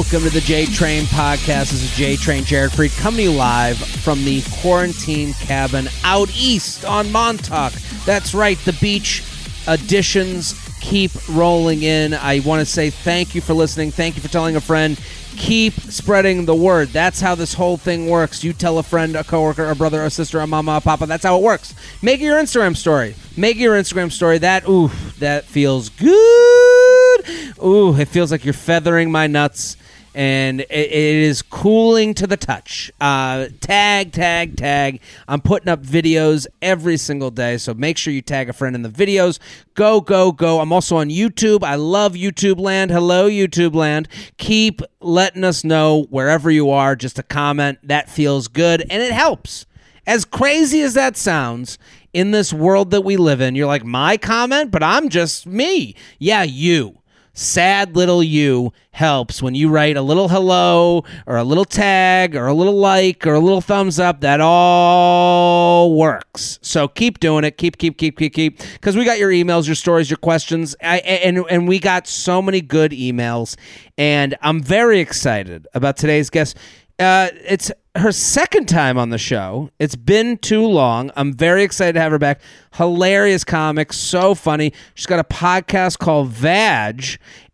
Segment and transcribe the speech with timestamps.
[0.00, 1.72] welcome to the J Train podcast.
[1.72, 6.30] This is J Train Jared Freid coming to you live from the quarantine cabin out
[6.34, 7.74] east on Montauk.
[8.06, 9.22] That's right, the beach
[9.66, 12.14] additions keep rolling in.
[12.14, 13.90] I want to say thank you for listening.
[13.90, 14.98] Thank you for telling a friend.
[15.36, 16.88] Keep spreading the word.
[16.88, 18.42] That's how this whole thing works.
[18.42, 21.04] You tell a friend, a coworker, a brother, a sister, a mama, a papa.
[21.04, 21.74] That's how it works.
[22.00, 23.16] Make your Instagram story.
[23.36, 24.38] Make your Instagram story.
[24.38, 24.88] That ooh,
[25.18, 27.20] that feels good.
[27.62, 29.76] Ooh, it feels like you're feathering my nuts
[30.14, 32.90] and it, it is cooling to the touch.
[33.00, 35.00] Uh, tag, tag, tag.
[35.28, 38.82] I'm putting up videos every single day, so make sure you tag a friend in
[38.82, 39.38] the videos.
[39.74, 40.60] Go, go, go.
[40.60, 41.62] I'm also on YouTube.
[41.62, 42.90] I love YouTube land.
[42.90, 44.08] Hello, YouTube land.
[44.36, 47.78] Keep letting us know wherever you are, just a comment.
[47.82, 49.66] That feels good, and it helps.
[50.06, 51.78] As crazy as that sounds,
[52.12, 55.94] in this world that we live in, you're like, my comment, but I'm just me.
[56.18, 56.99] Yeah, you
[57.40, 62.46] sad little you helps when you write a little hello or a little tag or
[62.46, 66.58] a little like or a little thumbs up that all works.
[66.60, 67.56] So keep doing it.
[67.56, 68.58] Keep keep keep keep keep.
[68.74, 70.76] Because we got your emails your stories your questions.
[70.82, 73.56] I, and and we got so many good emails.
[73.98, 76.56] And i'm very excited about today's guest
[77.00, 79.70] uh, it's her second time on the show.
[79.78, 81.10] It's been too long.
[81.16, 82.40] I'm very excited to have her back.
[82.74, 84.72] Hilarious comic, so funny.
[84.94, 87.04] She's got a podcast called Vag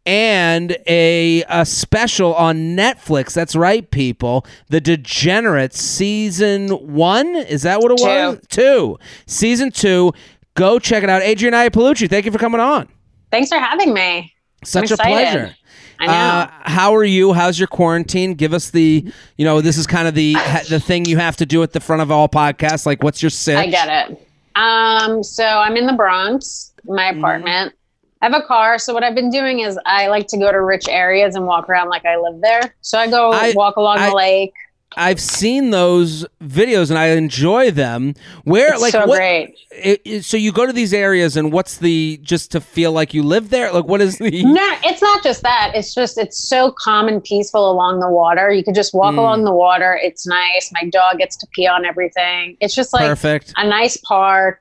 [0.05, 3.33] and a, a special on Netflix.
[3.35, 4.47] That's right, people.
[4.69, 7.35] The Degenerates season one.
[7.35, 8.39] Is that what it was?
[8.49, 8.99] Two.
[9.27, 10.13] Season two.
[10.55, 11.23] Go check it out.
[11.23, 12.89] Adrienne Iapalucci, thank you for coming on.
[13.31, 14.33] Thanks for having me.
[14.65, 15.55] Such a pleasure.
[16.01, 16.13] I know.
[16.13, 17.33] Uh, how are you?
[17.33, 18.35] How's your quarantine?
[18.35, 19.05] Give us the,
[19.37, 20.35] you know, this is kind of the
[20.69, 22.87] the thing you have to do at the front of all podcasts.
[22.87, 23.57] Like, what's your sit?
[23.57, 24.29] I get it.
[24.57, 27.19] Um, so I'm in the Bronx, my Mm-hmm.
[27.19, 27.75] apartment.
[28.23, 30.63] I have a car, so what I've been doing is I like to go to
[30.63, 32.75] rich areas and walk around like I live there.
[32.81, 34.55] So I go I- walk along I- the lake.
[34.97, 38.15] I've seen those videos and I enjoy them.
[38.45, 39.17] Where, It's like, so what?
[39.19, 39.55] great.
[39.71, 43.13] it- it- so you go to these areas and what's the just to feel like
[43.13, 43.71] you live there?
[43.73, 44.31] Like, what is the?
[44.43, 45.73] No, it's not just that.
[45.75, 48.51] It's just it's so calm and peaceful along the water.
[48.51, 49.19] You could just walk Mm.
[49.19, 49.99] along the water.
[50.03, 50.71] It's nice.
[50.73, 52.57] My dog gets to pee on everything.
[52.61, 53.53] It's just like Perfect.
[53.57, 54.61] a nice park.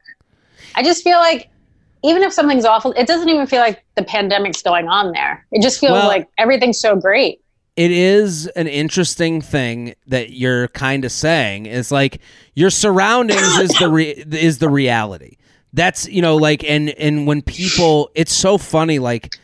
[0.75, 1.49] I just feel like
[2.03, 5.45] even if something's awful, it doesn't even feel like the pandemic's going on there.
[5.51, 7.39] It just feels Well- like everything's so great.
[7.75, 12.21] It is an interesting thing that you're kind of saying is like
[12.55, 15.37] your surroundings is the re- is the reality
[15.73, 19.35] that's you know like and and when people it's so funny like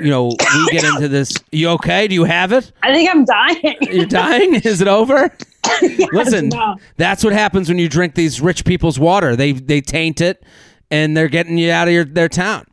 [0.00, 3.24] you know we get into this you okay do you have it I think I'm
[3.24, 3.76] dying.
[3.82, 5.32] you're dying is it over
[6.12, 6.76] listen no.
[6.96, 10.42] that's what happens when you drink these rich people's water they they taint it
[10.90, 12.66] and they're getting you out of your their town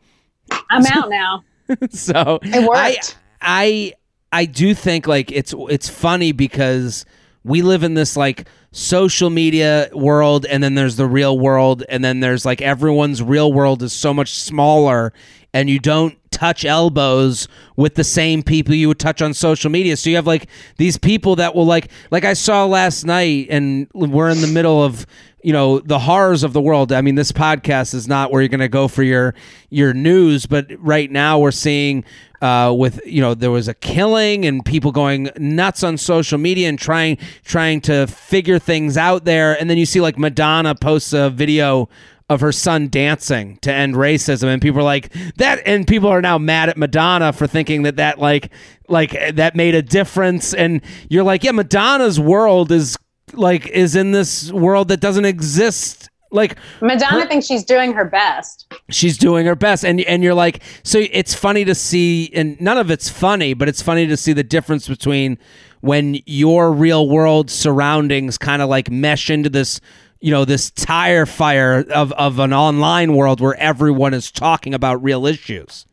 [0.69, 1.43] I'm out now.
[1.89, 3.17] so It worked.
[3.41, 3.93] I, I
[4.31, 7.06] I do think like it's it's funny because
[7.44, 12.03] we live in this like social media world and then there's the real world and
[12.03, 15.14] then there's like everyone's real world is so much smaller
[15.53, 17.47] and you don't touch elbows
[17.78, 19.96] with the same people you would touch on social media.
[19.96, 23.88] So you have like these people that will like like I saw last night and
[23.94, 25.06] we're in the middle of
[25.45, 26.91] you know the horrors of the world.
[26.91, 29.35] I mean this podcast is not where you're going to go for your
[29.69, 32.03] your news but right now we're seeing
[32.41, 36.67] uh, with you know there was a killing and people going nuts on social media
[36.67, 39.59] and trying trying to figure things out there.
[39.59, 41.89] And then you see like madonna posts a video
[42.28, 44.45] of her son dancing to end racism.
[44.45, 47.97] And people are like that and people are now mad at madonna for thinking that
[47.97, 48.51] that like
[48.88, 50.55] like that made a difference.
[50.55, 52.97] And you're like yeah madonna's world is
[53.33, 58.72] like is in this world that doesn't exist like Madonna thinks she's doing her best.
[58.89, 62.77] she's doing her best and and you're like so it's funny to see and none
[62.77, 65.37] of it's funny but it's funny to see the difference between
[65.81, 69.79] when your real world surroundings kind of like mesh into this
[70.19, 75.01] you know this tire fire of of an online world where everyone is talking about
[75.03, 75.85] real issues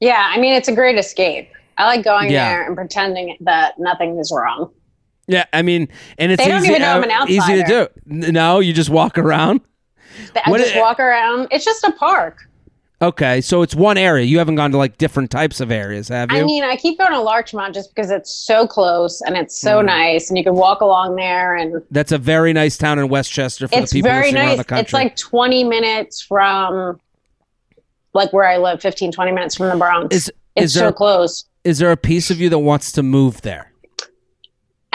[0.00, 1.50] Yeah, I mean it's a great escape.
[1.76, 2.48] I like going Yeah.
[2.48, 4.70] there and pretending that nothing is wrong.
[5.28, 5.88] Yeah i mean
[6.18, 7.64] and it's They don't easy, even know I'm an uh, easy to
[8.06, 9.60] do no you just walk around
[10.44, 11.46] I What just it- walk around.
[11.52, 12.38] It's just a park.
[13.00, 16.32] okay so it's one area you haven't gone to like different types of areas have
[16.32, 19.54] you I mean, I keep going to Larchmont just because it's so close and it's
[19.56, 19.62] Mm.
[19.62, 23.08] so nice, and you can walk along there, and that's a very nice town in
[23.08, 24.58] westchester for it's the people very around nice.
[24.58, 26.98] the country It's like 20 minutes from
[28.14, 30.14] like where I live, 15, 20 minutes from the Bronx.
[30.16, 31.44] Is- it's is there- so close.
[31.62, 33.70] is there a piece of you that wants to move there?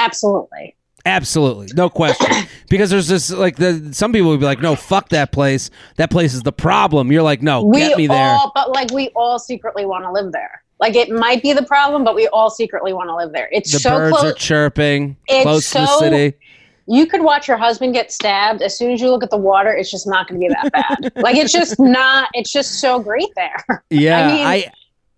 [0.03, 0.75] Absolutely.
[1.05, 2.27] Absolutely, no question.
[2.69, 5.69] because there's this like the some people would be like, no, fuck that place.
[5.97, 7.11] That place is the problem.
[7.11, 8.17] You're like, no, We get me there.
[8.17, 10.63] all, but like we all secretly want to live there.
[10.79, 13.49] Like it might be the problem, but we all secretly want to live there.
[13.51, 14.31] It's The so birds close.
[14.31, 16.37] are chirping It's close to the so- city.
[16.87, 18.61] you could watch your husband get stabbed.
[18.61, 20.71] As soon as you look at the water, it's just not going to be that
[20.71, 21.11] bad.
[21.21, 22.29] like it's just not.
[22.33, 23.83] It's just so great there.
[23.89, 24.71] Yeah, mean- I,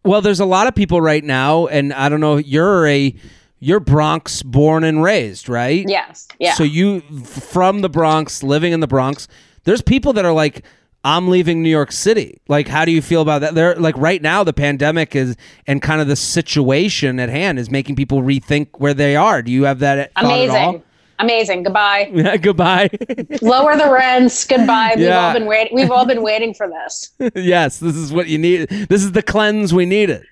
[0.03, 2.37] well, there's a lot of people right now, and I don't know.
[2.37, 3.15] You're a
[3.59, 5.85] you're Bronx born and raised, right?
[5.87, 6.27] yes.
[6.39, 6.53] Yeah.
[6.53, 9.27] So you from the Bronx, living in the Bronx.
[9.63, 10.63] There's people that are like,
[11.03, 12.41] I'm leaving New York City.
[12.47, 13.55] Like, how do you feel about that?
[13.55, 15.35] They're like right now, the pandemic is
[15.67, 19.41] and kind of the situation at hand is making people rethink where they are.
[19.41, 20.35] Do you have that thought at all?
[20.69, 20.83] Amazing.
[21.19, 21.63] Amazing.
[21.63, 22.11] Goodbye.
[22.13, 22.89] Yeah, goodbye.
[23.41, 24.45] Lower the rents.
[24.45, 24.93] Goodbye.
[24.95, 25.27] We've Yeah.
[25.27, 25.75] all been waiting.
[25.75, 27.11] We've all been waiting for this.
[27.35, 28.67] yes, this is what you need.
[28.69, 30.25] This is the cleanse we needed.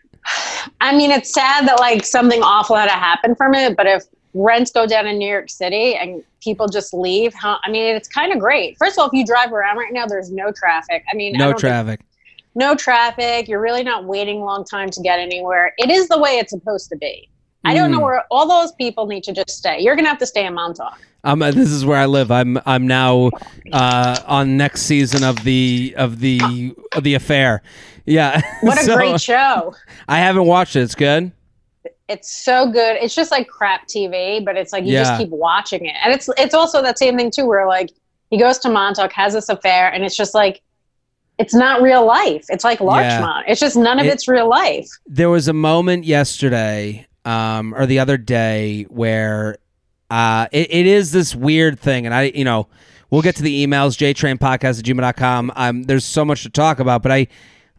[0.82, 4.04] I mean, it's sad that like something awful had to happen from it, but if
[4.34, 8.08] rents go down in New York City and people just leave, huh, I mean, it's
[8.08, 8.78] kind of great.
[8.78, 11.04] First of all, if you drive around right now, there's no traffic.
[11.12, 12.00] I mean, I No think- traffic.
[12.56, 13.48] no traffic.
[13.48, 15.74] You're really not waiting a long time to get anywhere.
[15.78, 17.30] It is the way it's supposed to be.
[17.66, 18.04] I don't know Mm.
[18.04, 19.80] where all those people need to just stay.
[19.80, 21.00] You're gonna have to stay in Montauk.
[21.24, 22.30] Um, this is where I live.
[22.30, 23.30] I'm I'm now
[23.72, 27.62] uh, on next season of the of the of the affair.
[28.06, 28.42] Yeah.
[28.62, 29.74] What a So, great show!
[30.08, 30.82] I haven't watched it.
[30.82, 31.32] It's good.
[32.10, 32.98] It's so good.
[33.02, 35.04] It's just like crap TV, but it's like you Yeah.
[35.04, 37.92] just keep watching it, and it's it's also that same thing too, where like
[38.30, 40.62] he goes to Montauk, has this affair, and it's just like
[41.40, 42.46] it's not real life.
[42.50, 43.46] It's like Larchmont.
[43.48, 44.88] It's just none of It- it's real life.
[45.08, 49.58] There was a moment yesterday, um, or the other day, where
[50.12, 52.68] uh, it, it is this weird thing, and I, you know,
[53.10, 53.98] we'll get to the emails.
[53.98, 55.52] JTrainPodcast at gmail.com.
[55.56, 57.28] Um, there's so much to talk about, but I,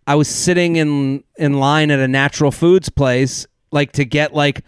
[0.06, 4.62] I was sitting in in line at a natural foods place, like to get like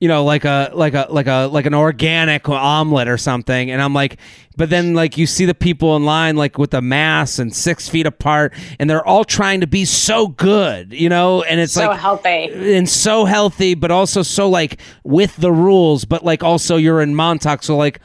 [0.00, 3.70] you know like a like a like a like an organic omelet or something.
[3.70, 4.18] And i'm like
[4.56, 7.88] but then like you see the people in line like with the mass and six
[7.88, 11.42] feet apart and they're all trying to be so good you know?
[11.42, 12.76] And it's so like healthy.
[12.76, 17.14] and so healthy but also so like with the rules but like also you're in
[17.14, 18.00] montauk so like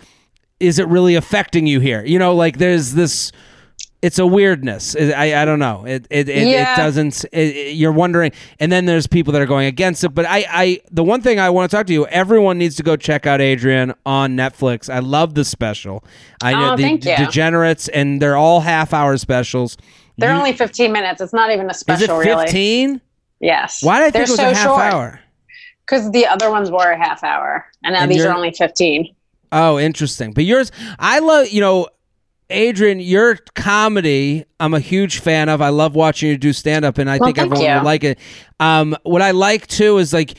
[0.60, 2.04] is it really affecting you here?
[2.06, 3.32] You know like there's this
[4.04, 6.74] it's a weirdness i i don't know it it, it, Yeah.
[6.74, 10.26] it doesn't it, you're wondering and then there's people that are going against it but
[10.28, 12.96] i i the one thing i want to talk to you everyone needs to go
[12.96, 16.04] check out adrienne on netflix i love the special
[16.44, 19.78] i know Oh, the degenerates and they're all half hour specials
[20.18, 21.22] They're You- only 15 minutes.
[21.22, 21.96] It's not even a special.
[21.98, 22.46] is it special, really.
[22.46, 23.02] 15
[23.40, 23.82] Yes.
[23.84, 24.82] why did i think They're it was so a half short.
[24.94, 25.20] hour
[25.86, 29.14] Because the other ones were a half hour, and now And these you're- only 15.
[29.52, 30.32] Oh, interesting.
[30.34, 31.88] But yours, I love, you know,
[32.54, 35.62] Adrienne, your comedy, I'm a huge fan of.
[35.62, 37.74] I love watching you do stand up, and I Well, think everyone you.
[37.74, 38.20] would like it.
[38.60, 40.36] Um, what I like too is like,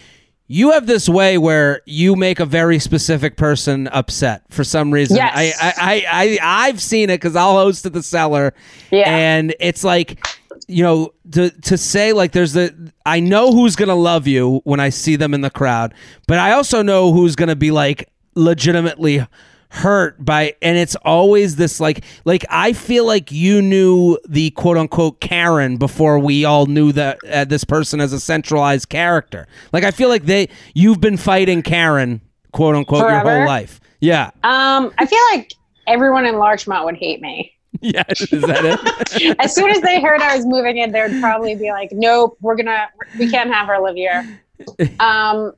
[0.46, 5.16] you have this way where you make a very specific person upset for some reason.
[5.16, 5.32] Yes.
[5.60, 6.06] I, I, I,
[6.40, 8.52] I, I've seen it because I'll host at the cellar,
[8.90, 9.04] Yeah.
[9.08, 10.24] and it's like,
[10.68, 14.80] you know, to to say like there's the I know who's gonna love you when
[14.80, 15.92] I see them in the crowd,
[16.28, 19.26] but I also know who's gonna be like legitimately
[19.74, 24.76] hurt by and it's always this like like I feel like you knew the quote
[24.76, 29.48] unquote Karen before we all knew that uh, this person as a centralized character.
[29.72, 32.20] Like I feel like they you've been fighting Karen
[32.52, 33.80] quote unquote your whole life.
[34.00, 34.30] Yeah.
[34.44, 35.52] Um, I feel like
[35.88, 37.50] everyone in Larchmont would hate me.
[37.80, 39.36] Yeah, is that it?
[39.40, 42.38] As soon as they heard I was moving in, they would probably be like, "Nope,
[42.40, 42.86] we're gonna,
[43.18, 44.40] we can't have her live here."
[45.00, 45.52] Um,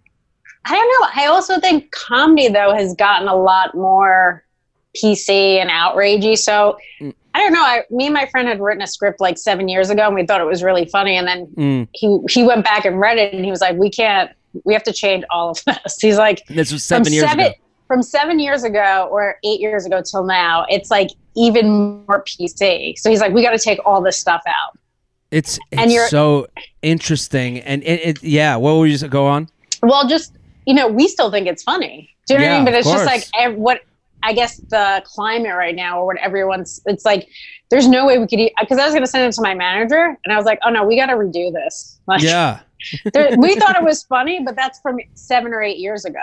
[0.68, 1.22] I don't know.
[1.22, 4.44] I also think comedy though has gotten a lot more
[4.96, 6.36] PC and outragey.
[6.38, 7.12] So Mm.
[7.34, 7.62] I don't know.
[7.62, 10.24] I, me and my friend had written a script like seven years ago, and we
[10.26, 11.16] thought it was really funny.
[11.18, 11.88] And then Mm.
[11.92, 14.30] he he went back and read it, and he was like, "We can't.
[14.64, 17.44] We have to change all of this." He's like, This was seven from years seven,
[17.46, 17.54] ago.
[17.88, 21.68] From seven years ago or eight years ago till now, it's like even
[22.06, 22.98] more PC.
[22.98, 24.78] So he's like, we got to take all this stuff out.
[25.30, 26.46] It's And you're- so
[26.82, 28.56] interesting, and it, it yeah.
[28.56, 29.48] What were you go on?
[29.82, 30.32] Well, just
[30.66, 32.10] you know, we still think it's funny.
[32.26, 32.64] Do you know what I mean?
[32.64, 33.82] But it's just like ev- what
[34.22, 36.80] I guess the climate right now, or what everyone's.
[36.86, 37.28] It's like
[37.70, 38.40] there's no way we could.
[38.40, 38.52] Eat.
[38.60, 40.70] Because I was going to send it to my manager, and I was like, oh
[40.70, 42.00] no, we got to redo this.
[42.08, 42.60] Like, Yeah.
[43.14, 46.20] there, we thought it was funny, but that's from seven or eight years ago.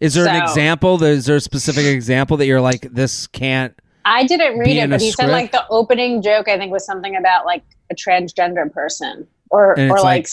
[0.00, 1.02] Is there an example?
[1.02, 3.74] Is there a specific example that you're like this can't?
[4.04, 6.48] I didn't read it, but he said like the opening joke.
[6.48, 10.28] I think was something about like a transgender person, or or it's like,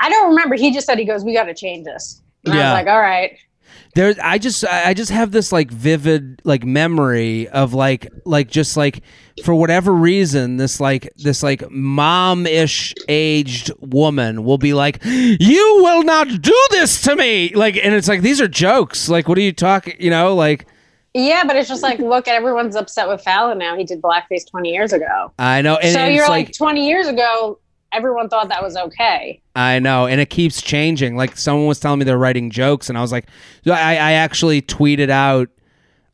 [0.00, 0.54] I don't remember.
[0.54, 2.72] He just said he goes, "We got to change this." And I Yeah.
[2.72, 3.38] was like, "All right."
[3.94, 8.50] There, I just, I I just have this like vivid like memory of like, like
[8.50, 9.02] just like
[9.44, 16.02] for whatever reason, this like this like mom-ish aged woman will be like, "You will
[16.02, 19.08] not do this to me," like, and it's like these are jokes.
[19.08, 19.94] Like, what are you talking?
[19.98, 20.66] You know, like
[21.14, 23.76] Yeah, but it's just like, look, at everyone's upset with Fallon now.
[23.76, 25.32] He did blackface 20 years ago.
[25.38, 27.58] I know, and, so you're it's like, 20 years ago,
[27.94, 29.40] everyone thought that was okay.
[29.54, 31.16] I know, and it keeps changing.
[31.16, 33.26] Like someone was telling me they're writing jokes, and I was like,
[33.66, 35.48] I, I actually tweeted out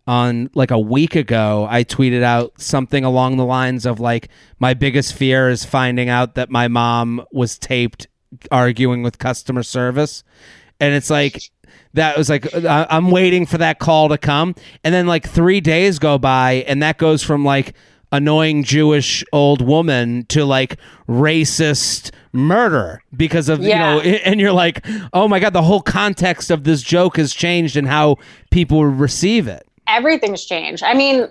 [0.06, 1.66] on like a week ago.
[1.70, 6.34] I tweeted out something along the lines of like, my biggest fear is finding out
[6.34, 8.06] that my mom was taped
[8.50, 10.22] arguing with customer service,
[10.78, 11.50] and it's like.
[11.94, 15.60] That was like uh, I'm waiting for that call to come, and then like three
[15.60, 17.74] days go by, and that goes from like
[18.12, 20.76] annoying Jewish old woman to like
[21.08, 23.96] racist murder because of Yeah.
[23.96, 27.34] you know and you're like oh my god the whole context of this joke has
[27.34, 28.16] changed and how
[28.50, 30.82] people receive it Everything's changed.
[30.84, 31.26] I mean,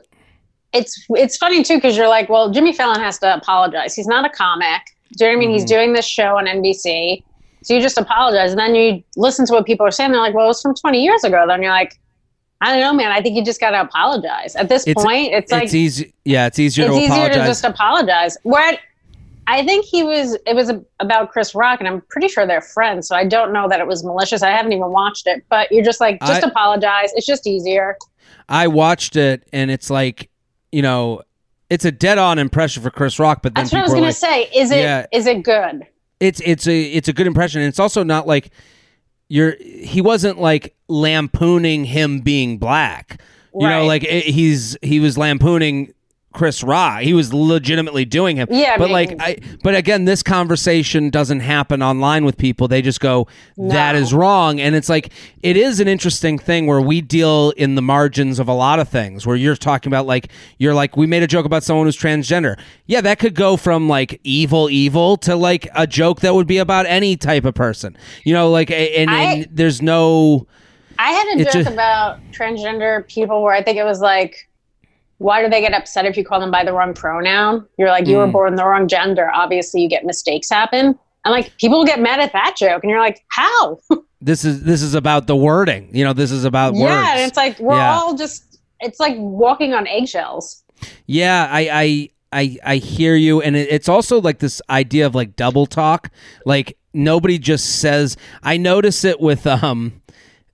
[0.74, 3.95] it's it's funny too because you're like, well, Jimmy Fallon has to apologize.
[3.95, 4.81] He's not a comic.
[5.17, 5.50] Do you know what I mean?
[5.51, 5.75] He's mm-hmm.
[5.75, 7.24] doing this show on NBC,
[7.63, 10.12] so you just apologize, and then you listen to what people are saying.
[10.12, 11.45] They're like, well, it was from 20 years ago.
[11.48, 12.00] Then you're like,
[12.61, 13.11] I don't know, man.
[13.11, 14.55] I think you just got to apologize.
[14.55, 17.35] At this It's- point, it's like it's easy yeah it's easier it's to easier apologize
[17.37, 18.37] to just apologize.
[18.43, 18.79] What
[19.47, 22.61] I think he was, it was a, about Chris Rock, and I'm pretty sure they're
[22.61, 23.07] friends.
[23.07, 24.43] So I don't know that it was malicious.
[24.43, 27.11] I haven't even watched it, but you're just like, just I- apologize.
[27.15, 27.97] It's just easier.
[28.47, 30.29] I watched it and it's like
[30.71, 31.21] you know
[31.69, 34.05] it's a dead on impression for Chris Rock but then That's what I was gonna
[34.07, 34.43] like say.
[34.55, 35.31] Is it is Yeah.
[35.31, 35.85] it good?
[36.19, 38.49] it's it's a it's a good impression and it's also not like
[39.29, 43.21] you're he wasn't like lampooning him being black.
[43.53, 45.93] You know like it, he's he was lampooning
[46.31, 48.48] Chris Rock he was legitimately doing him.
[48.51, 52.67] Yeah, but like I but again this conversation doesn't happen online with people.
[52.67, 54.00] They just go that No.
[54.00, 54.59] is wrong.
[54.59, 58.48] And it's like it is an interesting thing where we deal in the margins of
[58.48, 61.45] a lot of things where you're talking about like you're like we made a joke
[61.48, 62.59] about someone who's transgender.
[62.86, 66.59] Yeah that could go from like evil evil to like a joke that would be
[66.59, 67.98] about any type of person.
[68.24, 70.45] You know like a- and, I- and there's no
[71.00, 74.48] I had a joke just- about transgender people where I think it was like,
[75.19, 77.65] why do they get upset if you call them by the wrong pronoun?
[77.77, 78.31] You're like, you were Mm.
[78.33, 79.29] born the wrong gender.
[79.33, 80.97] Obviously, you get mistakes happen.
[81.25, 83.77] And like, people get mad at that joke, and you're like, how?
[84.21, 87.21] this is this is about the wording you know this is about words yeah, and
[87.21, 87.93] it's like we're Yeah.
[87.97, 88.59] all just.
[88.81, 90.63] It's like walking on eggshells.
[91.05, 95.15] Yeah, I I I, I hear you, and it, it's also like this idea of
[95.15, 96.09] like double talk.
[96.45, 98.15] Like nobody just says.
[98.43, 100.01] I notice it with um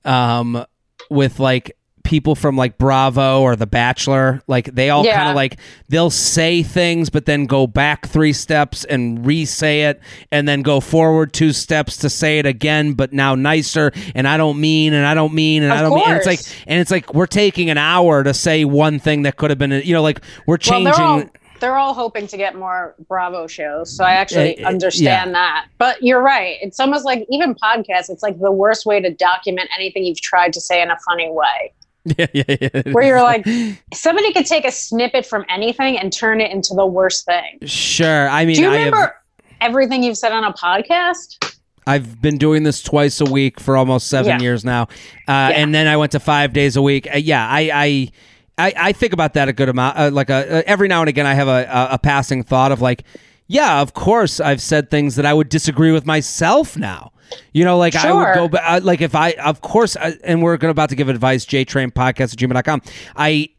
[0.06, 0.66] um
[1.12, 4.42] with like people from like Bravo or The Bachelor.
[4.48, 5.18] Like they all Yeah.
[5.18, 5.58] kind of like
[5.90, 10.00] they'll say things, but then go back three steps and re-say it,
[10.32, 13.92] and then go forward two steps to say it again, but now nicer.
[14.16, 16.08] And I don't mean, and I don't mean, and Of I don't mean.
[16.08, 19.36] And it's like, and it's like we're taking an hour to say one thing that
[19.36, 20.84] could have been, you know, like we're Well, changing.
[20.86, 21.24] they're all
[21.62, 25.66] they're all hoping to get more Bravo shows, so I actually Uh, uh, understand that.
[25.78, 28.10] But you're right; it's almost like even podcasts.
[28.10, 31.30] It's like the worst way to document anything you've tried to say in a funny
[31.32, 31.72] way.
[32.18, 32.82] yeah, yeah, yeah.
[32.92, 33.46] Where you're like,
[33.94, 37.60] somebody could take a snippet from anything and turn it into the worst thing.
[37.66, 38.30] sure.
[38.30, 39.14] I mean, Do you I remember have,
[39.62, 41.54] everything you've said on a podcast?
[41.88, 44.40] I've been doing this twice a week for almost seven Yeah.
[44.40, 44.84] years now,
[45.28, 47.08] uh, and then I went to five days a week.
[47.14, 48.12] Uh, yeah, I, I,
[48.58, 49.98] I, I think about that a good amount.
[49.98, 52.72] Uh, like a, uh, every now and again, I have a, a, a passing thought
[52.72, 53.04] of like,
[53.48, 57.12] yeah, of course, I've said things that I would disagree with myself now.
[57.54, 60.42] You know, like I would go back, uh, like if I, of course, I, and
[60.42, 62.82] we're about to give advice, jtrain podcast at gmail.com.
[63.16, 63.50] I,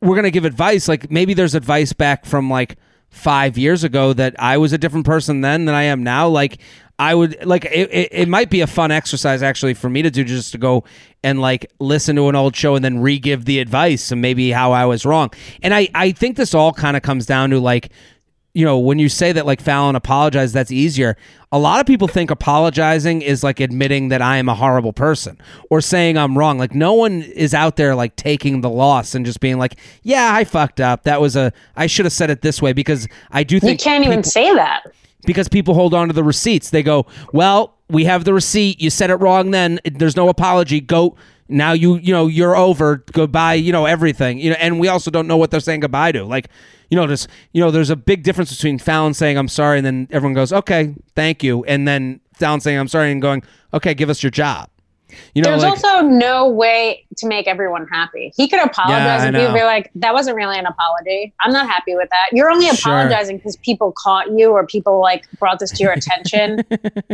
[0.00, 0.88] we're gonna give advice.
[0.88, 2.76] Like maybe there's advice back from like
[3.10, 6.28] five years ago that I was a different person then than I am now.
[6.28, 6.58] Like
[6.98, 10.10] I would like it, it, it might be a fun exercise actually for me to
[10.10, 10.84] do just to go
[11.22, 14.72] and like listen to an old show and then re-give the advice and maybe how
[14.72, 15.30] I was wrong.
[15.62, 17.90] And I I think this all kind of comes down to like
[18.54, 21.16] you know, when you say that like Fallon apologized, that's easier.
[21.52, 25.40] A lot of people think apologizing is like admitting that I am a horrible person
[25.70, 26.56] or saying I'm wrong.
[26.58, 30.30] Like no one is out there like taking the loss and just being like, "Yeah,
[30.34, 31.02] I fucked up.
[31.04, 33.84] That was a I should have said it this way." Because I do think You
[33.90, 34.82] can't even people- say that.
[35.26, 36.70] because people hold on to the receipts.
[36.70, 38.80] They go, "Well, we have the receipt.
[38.80, 39.78] You said it wrong then.
[39.84, 40.80] There's no apology.
[40.80, 41.16] Go
[41.48, 43.04] now you you know, you're over.
[43.12, 44.38] Goodbye, you know, everything.
[44.38, 46.24] You know, and we also don't know what they're saying goodbye to.
[46.24, 46.48] Like,
[46.90, 47.14] you know,
[47.52, 50.52] you know, there's a big difference between Fallon saying I'm sorry and then everyone goes,
[50.52, 54.30] "Okay, thank you." And then Fallon saying I'm sorry and going, "Okay, give us your
[54.30, 54.68] job."
[55.34, 58.32] You know, There's like also no way to make everyone happy.
[58.36, 61.32] He could apologize I and people be like, that wasn't really an apology.
[61.42, 62.30] I'm not happy with that.
[62.32, 66.64] You're only apologizing because people caught you or people like brought this to your attention.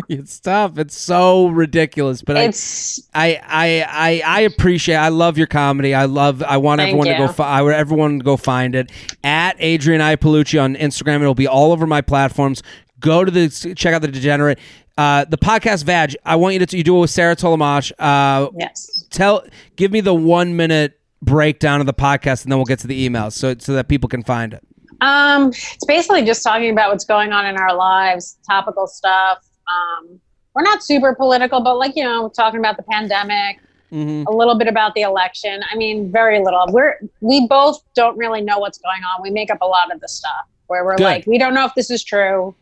[0.08, 0.78] it's tough.
[0.78, 4.96] It's so ridiculous, but I it's I, I I I appreciate.
[4.96, 5.94] I love your comedy.
[5.94, 6.42] I love.
[6.42, 7.28] I want everyone to go.
[7.28, 8.90] Fi- I want everyone to go find it
[9.24, 11.20] at Adrienne Iapalucci on Instagram.
[11.20, 12.62] It'll be all over my platforms.
[13.00, 14.58] Go to the check out the Degenerate.
[14.98, 16.16] Uh, the podcast Vag.
[16.24, 17.92] I want you to you do it with Sarah Tollemache.
[17.98, 19.06] Uh, yes.
[19.10, 19.42] tell
[19.76, 23.08] give me the one minute breakdown of the podcast, and then we'll get to the
[23.08, 24.62] emails so so that people can find it.
[25.00, 29.38] Um, it's basically just talking about what's going on in our lives, topical stuff.
[29.68, 30.20] Um,
[30.54, 33.60] we're not super political, but like you know, talking about the pandemic,
[33.92, 34.28] Mm-hmm.
[34.28, 35.62] a little bit about the election.
[35.68, 36.64] I mean, very little.
[36.68, 39.20] We're we both don't really know what's going on.
[39.20, 41.02] We make up a lot of the stuff where we're Good.
[41.02, 42.54] like, we don't know if this is true,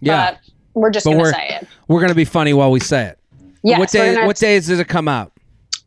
[0.00, 0.40] Yeah, but
[0.74, 1.68] we're just But gonna we're- say it.
[1.88, 3.18] we're gonna be funny while we say it.
[3.62, 4.14] Yes, what we're day?
[4.14, 5.32] gonna- What days does it come out?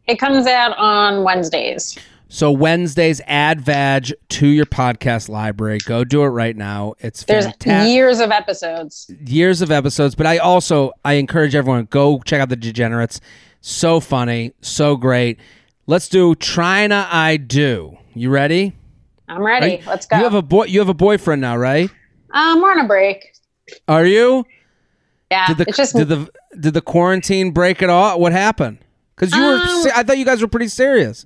[0.08, 1.98] It comes out on Wednesdays.
[2.30, 5.78] So Wednesdays, add Vag to your podcast library.
[5.86, 6.96] Go do it right now.
[7.00, 7.94] It's There's fantastic.
[7.94, 9.10] years of episodes.
[9.24, 13.22] years of episodes, but I also I encourage everyone go check out the Degenerates.
[13.62, 15.40] So funny, so great.
[15.86, 17.98] Let's do Trina I do.
[18.16, 18.74] You ready?
[19.30, 19.82] I'm ready.
[19.88, 20.18] Let's go.
[20.18, 20.66] You have a boy.
[20.66, 21.90] You have a boyfriend now, right?
[22.32, 23.33] um, we're on a break.
[23.88, 24.46] Are you?
[25.32, 26.30] Yeah, Did the it's just did the
[26.60, 28.20] did the quarantine break at all?
[28.20, 28.80] What happened?
[29.16, 31.26] Because you were, Um, I thought you guys were pretty serious.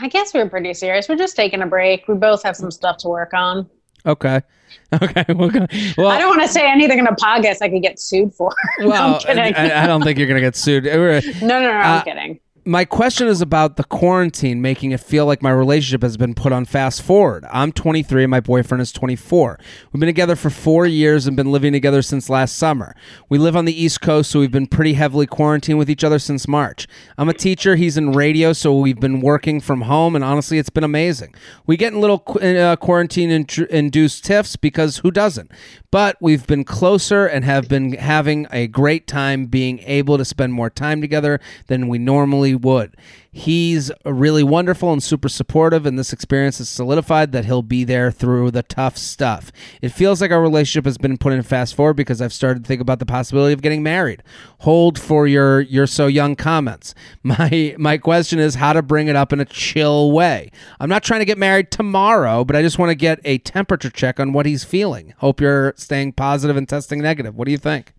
[0.00, 1.08] I guess we're pretty serious.
[1.08, 2.08] We're just taking a break.
[2.08, 3.68] We both have some stuff to work on.
[4.06, 4.40] Okay,
[5.02, 5.24] okay.
[5.28, 5.50] Well,
[5.98, 8.54] well, I don't want to say anything in a podcast I could get sued for.
[8.78, 9.54] no, well, I'm kidding.
[9.54, 10.84] I, I don't think you're gonna get sued.
[10.86, 12.40] No, no, no, Uh, I'm kidding.
[12.64, 16.52] My question is about the quarantine making it feel like my relationship has been put
[16.52, 17.44] on fast forward.
[17.50, 19.58] I'm 23 and my boyfriend is 24.
[19.90, 22.94] We've been together for four years and been living together since last summer.
[23.28, 26.20] We live on the East Coast, so we've been pretty heavily quarantined with each other
[26.20, 26.86] since March.
[27.18, 30.70] I'm a teacher, he's in radio, so we've been working from home, and honestly, it's
[30.70, 31.34] been amazing.
[31.66, 35.50] We get in little uh, quarantine intru- induced tiffs because who doesn't?
[35.92, 40.54] But we've been closer and have been having a great time being able to spend
[40.54, 42.96] more time together than we normally would.
[43.34, 48.10] He's really wonderful and super supportive, and this experience has solidified that he'll be there
[48.10, 49.50] through the tough stuff.
[49.80, 52.68] It feels like our relationship has been put in fast forward because I've started to
[52.68, 54.22] think about the possibility of getting married.
[54.58, 56.94] Hold for your "you're so young" comments.
[57.22, 60.50] My my question is how to bring it up in a chill way.
[60.78, 63.88] I'm not trying to get married tomorrow, but I just want to get a temperature
[63.88, 65.14] check on what he's feeling.
[65.18, 67.34] Hope you're staying positive and testing negative.
[67.34, 67.94] What do you think?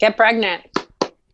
[0.00, 0.62] Get pregnant.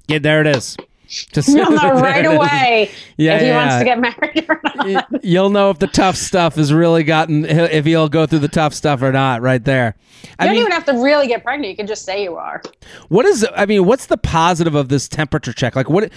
[0.07, 0.76] Yeah, there it is.
[1.07, 5.25] Just You'll know right away Yeah, if he yeah, wants to get married or not.
[5.25, 8.75] You'll know if the tough stuff has really gotten if he'll go through the tough
[8.75, 9.40] stuff or not.
[9.42, 9.95] Right there.
[10.25, 11.71] You I don't mean, even have to really get pregnant.
[11.71, 12.61] You can just say you are.
[13.09, 13.47] what is?
[13.55, 15.77] I mean, what's the positive of this temperature check?
[15.77, 16.11] Like, what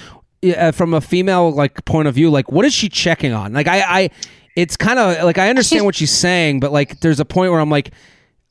[0.58, 2.30] uh, from a female like point of view?
[2.30, 3.54] Like, what is she checking on?
[3.54, 4.10] Like, I, I
[4.56, 7.52] it's kind of like I understand She's- what she's saying, but like, there's a point
[7.52, 7.92] where I'm like,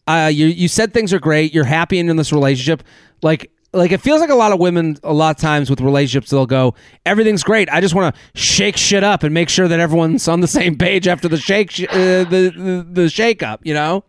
[0.06, 1.52] uh, you you said things are great.
[1.52, 2.82] You're happy in this relationship.
[3.22, 3.50] Like.
[3.72, 6.46] Like it feels like a lot of women, a lot of times with relationships, they'll
[6.46, 7.68] go, "Everything's great.
[7.70, 10.76] I just want to shake shit up and make sure that everyone's on the same
[10.78, 14.04] page after the shake, sh- uh, the, the the shake up." You know?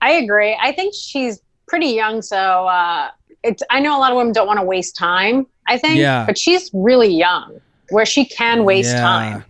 [0.00, 0.56] I agree.
[0.62, 2.36] I think she's pretty young, so
[2.68, 3.08] uh,
[3.42, 3.62] it's.
[3.68, 5.46] I know a lot of women don't want to waste time.
[5.66, 6.24] I think, Yeah.
[6.26, 7.58] but she's really young,
[7.90, 9.00] where she can waste Yeah.
[9.00, 9.44] time.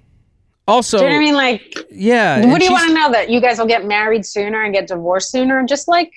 [0.66, 1.34] Also, Do you know what I mean?
[1.34, 2.46] Like, yeah.
[2.46, 4.86] what do you want to know that you guys will get married sooner and get
[4.86, 5.62] divorced sooner?
[5.66, 6.10] Just like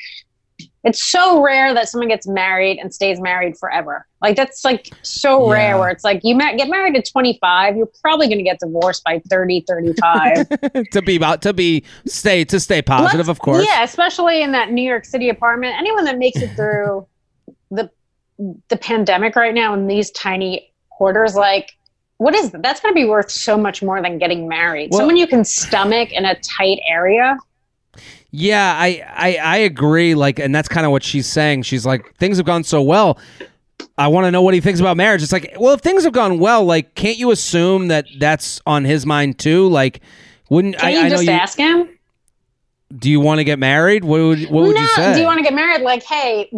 [0.84, 4.06] it's so rare that someone gets married and stays married forever.
[4.22, 5.54] Like that's like so Yeah.
[5.54, 8.60] rare where it's like you ma- get married at 25, you're probably going to get
[8.60, 10.48] divorced by 30, 35.
[10.92, 13.66] to be about to be stay to stay positive, Let's- of course.
[13.68, 15.76] Yeah, especially in that New York City apartment.
[15.78, 17.08] Anyone that makes it through
[17.72, 17.90] the
[18.70, 21.74] the pandemic right now in these tiny quarters, like
[22.18, 22.64] what is that?
[22.64, 24.90] That's going to be worth so much more than getting married.
[24.92, 27.38] Well- Someone you can stomach in a tight area.
[28.32, 30.14] Yeah, I, I I agree.
[30.16, 31.64] Like, and that's kind of what she's saying.
[31.64, 33.18] She's like, things have gone so well.
[33.98, 35.24] I want to know what he thinks about marriage.
[35.24, 38.86] It's like, well, if things have gone well, like, can't you assume that that's on
[38.86, 39.68] his mind too?
[39.70, 40.02] Like,
[40.50, 40.92] wouldn't Can I?
[40.92, 41.32] you I know just you.
[41.32, 41.90] ask him?
[42.96, 44.04] Do you want to get married?
[44.04, 45.14] What would what would no, you say?
[45.14, 45.82] do you want to get married?
[45.82, 46.50] Like, hey,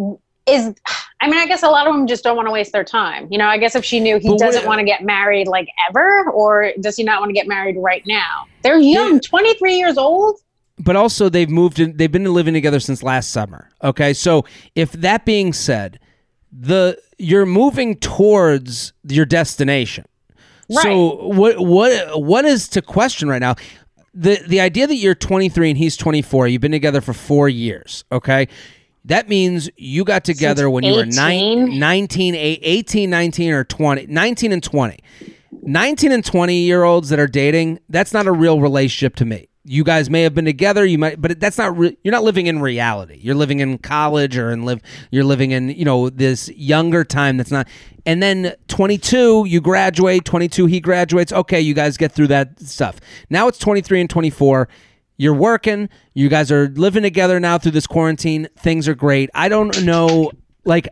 [0.46, 0.74] is
[1.20, 3.28] I mean, I guess a lot of them just don't want to waste their time.
[3.30, 5.68] You know, I guess if she knew he But doesn't want to get married like
[5.88, 8.46] ever, or does he not want to get married right now?
[8.62, 10.40] They're young, 23 years old.
[10.82, 14.12] But also they've moved in they've been living together since last summer okay?
[14.12, 15.98] So if that being said
[16.52, 20.04] the you're moving towards your destination.
[20.70, 23.56] So what what what is to question right now?
[24.14, 28.04] The the idea that you're 23 and he's 24 you've been together for 4 years
[28.10, 28.48] okay?
[29.04, 31.16] That means you got together Since when you were 18?
[31.16, 34.98] nine, 19 18 19 or 20 19 and 20
[35.62, 39.48] 19 and 20 year olds that are dating that's not a real relationship to me
[39.70, 42.48] you guys may have been together you might but that's not re- you're not living
[42.48, 43.20] in reality.
[43.22, 47.36] You're living in college or in live you're living in you know this younger time
[47.36, 47.68] that's not
[48.04, 51.32] and then 22 you graduate 22 he graduates.
[51.32, 52.98] Okay you guys get through that stuff.
[53.30, 54.68] Now it's 23 and 24
[55.16, 55.88] you're working.
[56.14, 58.48] You guys are living together now through this quarantine.
[58.58, 59.30] Things are great.
[59.34, 60.32] I don't know
[60.64, 60.88] like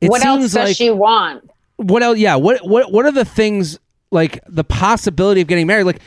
[0.00, 1.48] it what else does like she want?
[1.76, 3.78] what else yeah what what what are the things
[4.10, 5.84] like the possibility of getting married?
[5.84, 6.00] Like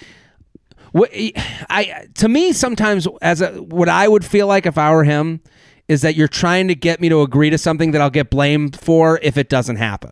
[0.96, 5.42] I to me sometimes as a what I would feel like if I were him
[5.88, 8.80] is that you're trying to get me to agree to something that I'll get blamed
[8.80, 10.12] for if it doesn't happen.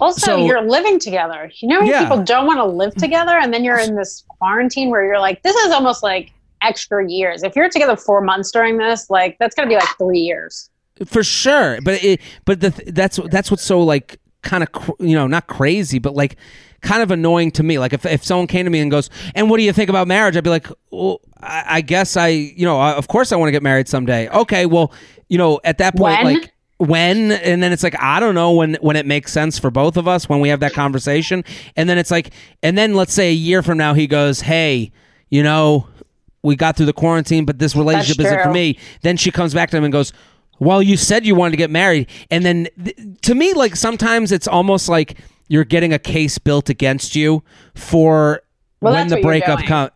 [0.00, 1.50] Also, So- you're living together.
[1.60, 2.02] You know, Yeah.
[2.02, 5.42] people don't want to live together, and then you're in this quarantine where you're like,
[5.42, 7.42] this is almost like extra years.
[7.42, 10.68] If you're together four months during this, like that's gonna be like three years.
[11.04, 14.68] For sure, but it, but the, that's that's what's so like kind of
[15.00, 16.36] you know not crazy, but like
[16.84, 17.78] kind of annoying to me.
[17.78, 20.06] Like if if someone came to me and goes, "And what do you think about
[20.06, 23.36] marriage?" I'd be like, "Well, I, I guess I you know I, of course I
[23.36, 24.92] want to get married someday." Okay, well
[25.28, 26.34] you know at that point When?
[26.34, 29.70] like when and then it's like I don't know when when it makes sense for
[29.70, 31.44] both of us when we have that conversation,
[31.76, 32.30] and then it's like
[32.62, 34.92] and then let's say a year from now he goes, "Hey,
[35.30, 35.88] you know."
[36.42, 38.78] We got through the quarantine, but this relationship isn't for me.
[39.00, 40.12] Then she comes back to him and goes,
[40.58, 44.30] well, you said you wanted to get married, and then th- to me, like sometimes
[44.30, 45.16] it's almost like
[45.48, 47.42] you're getting a case built against you
[47.74, 48.42] for
[48.80, 49.90] Well, when the breakup comes,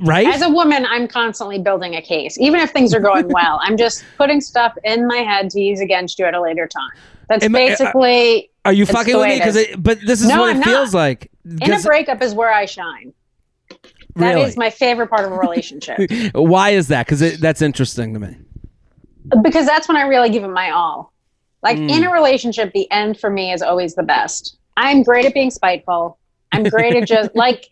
[0.00, 0.26] right?
[0.26, 3.58] As a woman, I'm constantly building a case, even if things are going well.
[3.62, 6.90] I'm just putting stuff in my head to use against you at a later time.
[7.28, 9.38] That's Am uh, basically Are you fucking with me?
[9.38, 10.66] Because but this is No, what I'm it not.
[10.66, 11.30] feels like.
[11.60, 13.12] in a breakup is where I shine.
[14.16, 15.98] That is really, my favorite part of a relationship
[16.34, 17.06] why is that?
[17.06, 18.36] Because that's interesting to me.
[19.42, 21.12] because that's when I really give it my all.
[21.62, 21.88] Like Mm.
[21.90, 24.58] in a relationship, the end for me is always the best.
[24.76, 26.18] I'm great at being spiteful.
[26.52, 27.70] I'm great at just like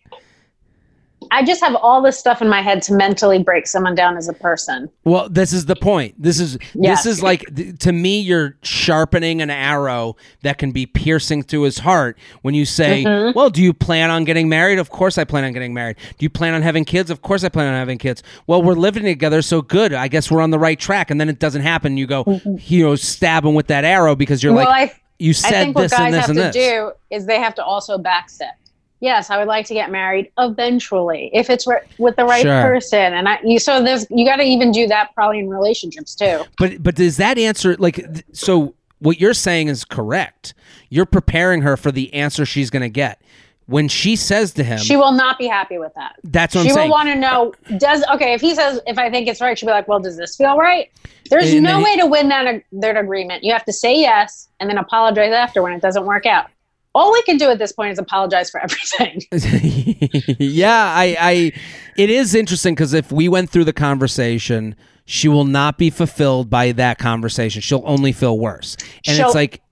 [1.31, 4.27] I just have all this stuff in my head to mentally break someone down as
[4.29, 4.89] a person.
[5.05, 6.15] Well, this is the point.
[6.21, 7.05] This is Yes.
[7.05, 11.63] this is like th- to me you're sharpening an arrow that can be piercing through
[11.63, 13.37] his heart when you say, Mm-hmm.
[13.39, 15.97] "Well, do you plan on getting married?" Of course I plan on getting married.
[16.19, 17.11] Do you plan on having kids?
[17.11, 18.23] Of course I plan on having kids.
[18.47, 19.93] Well, we're living together, so good.
[19.93, 21.11] I guess we're on the right track.
[21.11, 21.97] And then it doesn't happen.
[21.99, 24.57] You go, you know, stab him with that arrow because you're Mm-hmm.
[24.57, 26.55] well, like I you I said think what guys have to this.
[26.55, 28.53] do is they have to also backstep.
[29.01, 32.63] Yes, I would like to get married eventually if it's ri- with the right Sure.
[32.63, 36.15] person, and I you so there's you got to even do that probably in relationships
[36.15, 36.45] too.
[36.59, 38.75] But but does that answer like th- so?
[38.99, 40.53] What you're saying is correct.
[40.91, 43.23] You're preparing her for the answer she's going to get
[43.67, 44.79] when she says to him.
[44.79, 46.17] She will not be happy with that.
[46.25, 46.89] that's what she I'm saying.
[46.89, 49.69] will want to know does okay if he says if I think it's right, she'll
[49.69, 50.91] be like, well, does this feel right?
[51.31, 53.45] There's And no then- way to win that ag- that agreement.
[53.45, 56.47] You have to say yes and then apologize after when it doesn't work out.
[56.93, 59.23] All we can do at this point is apologize for everything.
[60.41, 61.53] yeah, I, I,
[61.97, 66.51] it is interesting because if we went through the conversation, she will not be fulfilled
[66.51, 67.63] by that conversation.
[67.63, 68.77] She'll only feel worse.
[69.07, 69.63] And She'll- it's like,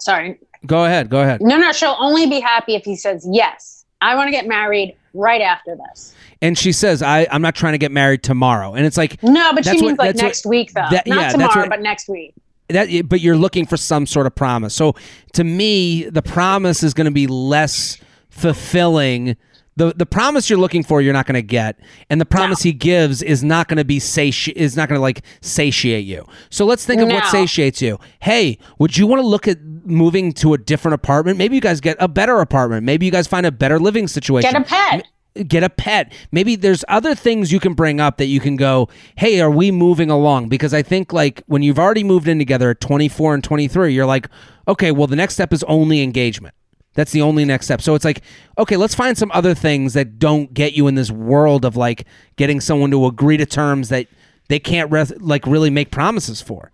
[0.00, 1.40] Sorry, go ahead, go ahead.
[1.42, 4.96] No, no, she'll only be happy if he says, Yes, I want to get married
[5.14, 6.14] right after this.
[6.40, 8.74] And she says, I, I'm not trying to get married tomorrow.
[8.74, 10.86] And it's like No, but she means what- like that's what- next week, though.
[10.90, 12.34] that- Not yeah, tomorrow, what- but next week.
[12.68, 14.74] that, but you're looking for some sort of promise.
[14.74, 14.94] So
[15.32, 17.96] to me, the promise is going to be less
[18.30, 19.36] fulfilling.
[19.78, 21.78] The, the promise you're looking for, you're not going to get,
[22.10, 25.02] and the promise he gives is not going to be sati- is not going to
[25.02, 26.26] like satiate you.
[26.50, 27.98] So let's think of what satiates you.
[28.20, 31.38] Hey, would you want to look at moving to a different apartment?
[31.38, 32.84] Maybe you guys get a better apartment.
[32.84, 35.06] Maybe you guys find a better living situation Get a pet.
[35.46, 36.12] get a pet.
[36.32, 39.70] Maybe there's other things you can bring up that you can go, hey, are we
[39.70, 40.48] moving along?
[40.48, 44.06] Because I think like when you've already moved in together at 24 and 23, you're
[44.06, 44.28] like,
[44.66, 46.54] okay, well, the next step is only engagement.
[46.98, 47.80] That's the only next step.
[47.80, 48.22] So it's like,
[48.58, 52.06] okay, let's find some other things that don't get you in this world of like
[52.34, 54.08] getting someone to agree to terms that
[54.48, 56.72] they can't re- like really make promises for.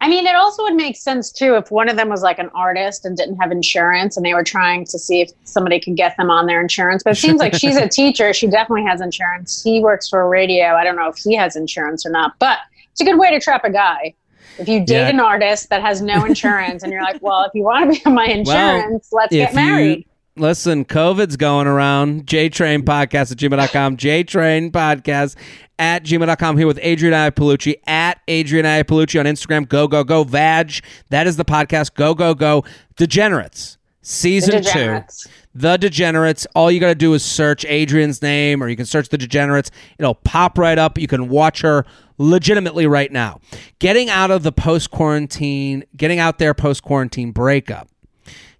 [0.00, 2.50] I mean, it also would make sense too if one of them was like an
[2.56, 6.16] artist and didn't have insurance and they were trying to see if somebody could get
[6.16, 7.04] them on their insurance.
[7.04, 8.32] But it seems like she's a teacher.
[8.32, 9.62] She definitely has insurance.
[9.62, 10.74] He works for radio.
[10.74, 12.58] I don't know if he has insurance or not, but
[12.90, 14.12] it's a good way to trap a guy.
[14.58, 15.08] If you date Yeah.
[15.08, 18.04] an artist that has no insurance and you're like, well, if you want to be
[18.06, 19.98] on my insurance, let's get married.
[19.98, 20.04] You,
[20.42, 22.26] listen, COVID's going around.
[22.26, 23.96] JTrain Podcast at gmail.com.
[23.96, 25.36] JTrain Podcast
[25.78, 26.58] at gmail.com.
[26.58, 29.68] Here with Adrienne Iapalucci at Adrienne Iapalucci on Instagram.
[29.68, 30.22] Go, go, go.
[30.24, 30.72] Vag.
[31.08, 31.94] That is the podcast.
[31.94, 32.64] Go, go, go.
[32.96, 33.78] Degenerates.
[34.04, 34.68] Season The
[35.08, 35.30] two.
[35.54, 36.46] The Degenerates.
[36.54, 39.70] All you got to do is search Adrienne's name or you can search The Degenerates.
[39.98, 40.98] It'll pop right up.
[40.98, 41.84] You can watch her
[42.22, 43.40] legitimately right now.
[43.78, 47.88] Getting out of the post quarantine, getting out there post quarantine breakup.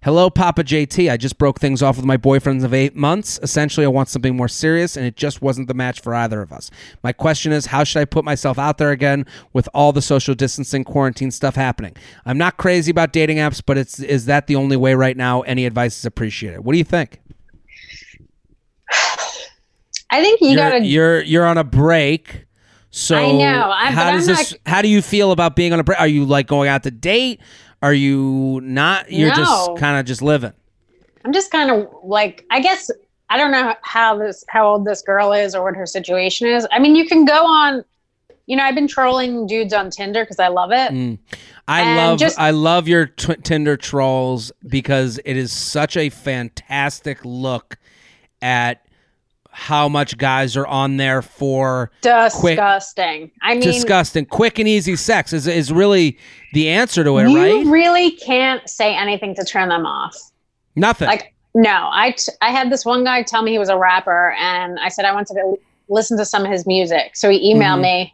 [0.03, 1.09] Hello, Papa JT.
[1.09, 3.39] I just broke things off with my boyfriends of eight months.
[3.41, 6.51] Essentially, I want something more serious, and it just wasn't the match for either of
[6.51, 6.69] us.
[7.03, 10.35] My question is, how should I put myself out there again with all the social
[10.35, 11.95] distancing, quarantine stuff happening?
[12.25, 15.39] I'm not crazy about dating apps, but it's is that the only way right now?
[15.43, 16.65] Any advice is appreciated.
[16.65, 17.21] What do you think?
[20.11, 20.85] I think you you're, got to.
[20.85, 22.43] you're you're on a break.
[22.95, 24.51] So I know, I- how does I'm this?
[24.51, 25.99] not- How do you feel about being on a break?
[25.99, 27.41] Are you like going out to date?
[27.81, 29.11] Are you not?
[29.11, 30.53] You're just kind of just living.
[31.25, 32.91] I'm just kind of like, I guess
[33.31, 36.67] I don't know how this how old this girl is or what her situation is.
[36.71, 37.83] I mean, you can go on.
[38.45, 40.91] You know, I've been trolling dudes on Tinder because I love it.
[40.91, 41.17] Mm.
[41.67, 46.09] I And love just- I love your tw- Tinder trolls because it is such a
[46.09, 47.77] fantastic look
[48.41, 48.82] at
[49.53, 53.31] how much guys are on there for Disgusting.
[53.41, 56.17] I mean, disgusting, quick and easy sex is is really
[56.53, 57.53] the answer to it, you right?
[57.63, 60.15] You really can't say anything to turn them off.
[60.75, 61.07] Nothing.
[61.07, 64.31] Like, no, I t- I had this one guy tell me he was a rapper,
[64.39, 65.55] and I said I wanted to
[65.87, 67.15] listen to some of his music.
[67.15, 67.81] So he emailed Mhm.
[67.81, 68.13] me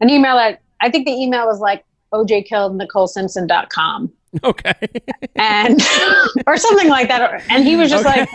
[0.00, 4.74] an email that I think the email was like OJ killed NicoleSimpson.com okay.
[5.36, 5.80] and
[6.46, 7.42] or something like that.
[7.48, 8.20] And he was just Okay.
[8.20, 8.28] like,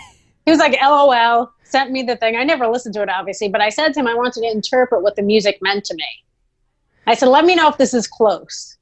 [0.46, 2.36] he was like, LOL, sent me the thing.
[2.36, 5.02] I never listened to it, obviously, but I said to him, I wanted to interpret
[5.02, 6.08] what the music meant to me.
[7.08, 8.78] I said, let me know if this is close.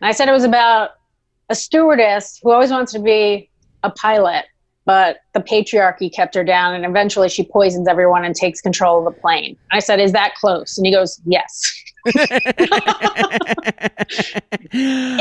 [0.00, 0.90] And I said it was about
[1.48, 3.50] a stewardess who always wants to be
[3.82, 4.46] a pilot,
[4.84, 9.14] but the patriarchy kept her down, and eventually she poisons everyone and takes control of
[9.14, 9.56] the plane.
[9.70, 10.76] I said, Is that close?
[10.76, 11.60] And he goes, Yes.
[12.06, 12.18] I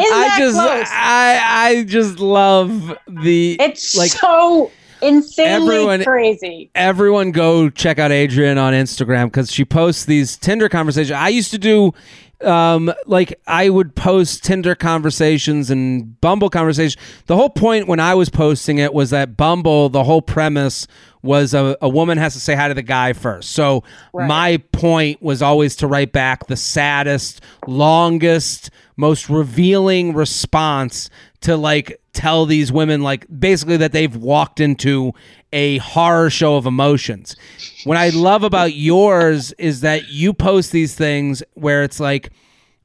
[0.10, 0.88] that just close?
[0.90, 6.70] I I just love the It's Like, so insanely everyone- crazy.
[6.76, 11.12] everyone go check out Adrienne on Instagram because she posts these Tinder conversations.
[11.12, 11.94] I used to do
[12.42, 16.98] um like I would post Tinder conversations and Bumble conversations.
[17.28, 20.88] The whole point when I was posting it was that Bumble, the whole premise
[21.22, 23.52] was a, a woman has to say hi to the guy first.
[23.52, 24.28] So Right.
[24.28, 31.12] my point was always to write back the saddest, longest, most revealing response
[31.42, 35.14] to like tell these women like basically that they've walked into
[35.54, 37.36] a horror show of emotions.
[37.84, 42.30] What I love about yours is that you post these things where it's like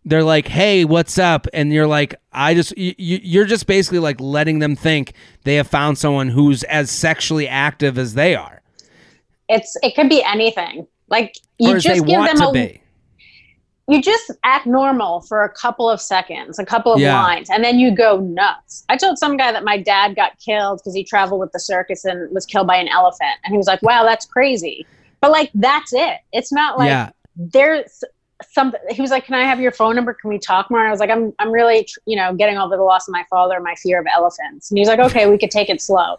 [0.04, 3.98] they're like, "Hey, what's up?" and you're like, "I just you, you- you're just basically
[3.98, 5.12] like letting them think
[5.44, 8.62] they have found someone who's as sexually active as they are."
[9.48, 10.86] It's it could be anything.
[11.08, 12.80] Like you or as they just give them a be.
[13.88, 17.22] You just act normal for a couple of seconds, a couple of Yeah.
[17.22, 18.84] lines, and then you go nuts.
[18.88, 22.04] I told some guy that my dad got killed because he traveled with the circus
[22.04, 24.86] and was killed by an elephant, and he was like, "Wow, that's crazy."
[25.20, 26.18] But like that's it.
[26.32, 27.10] It's not like yeah.
[27.36, 28.02] there's
[28.52, 28.80] something.
[28.90, 30.12] He was like, "Can I have your phone number?
[30.14, 32.82] Can we talk more?" I was like, "I'm I'm really you know getting over the
[32.82, 35.38] loss of my father, and my fear of elephants." And he was like, "Okay, we
[35.38, 36.18] could take it slow."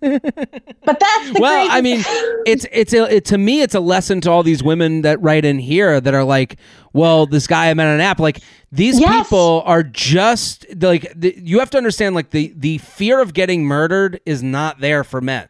[0.00, 2.42] But that's the Well, I mean, thing.
[2.46, 5.44] it's it's a, it, to me it's a lesson to all these women that write
[5.44, 6.56] in here that are like,
[6.92, 8.40] well, this guy I met on an app, like
[8.72, 9.26] these Yes.
[9.28, 13.64] people are just like the, you have to understand like the the fear of getting
[13.64, 15.48] murdered is not there for men.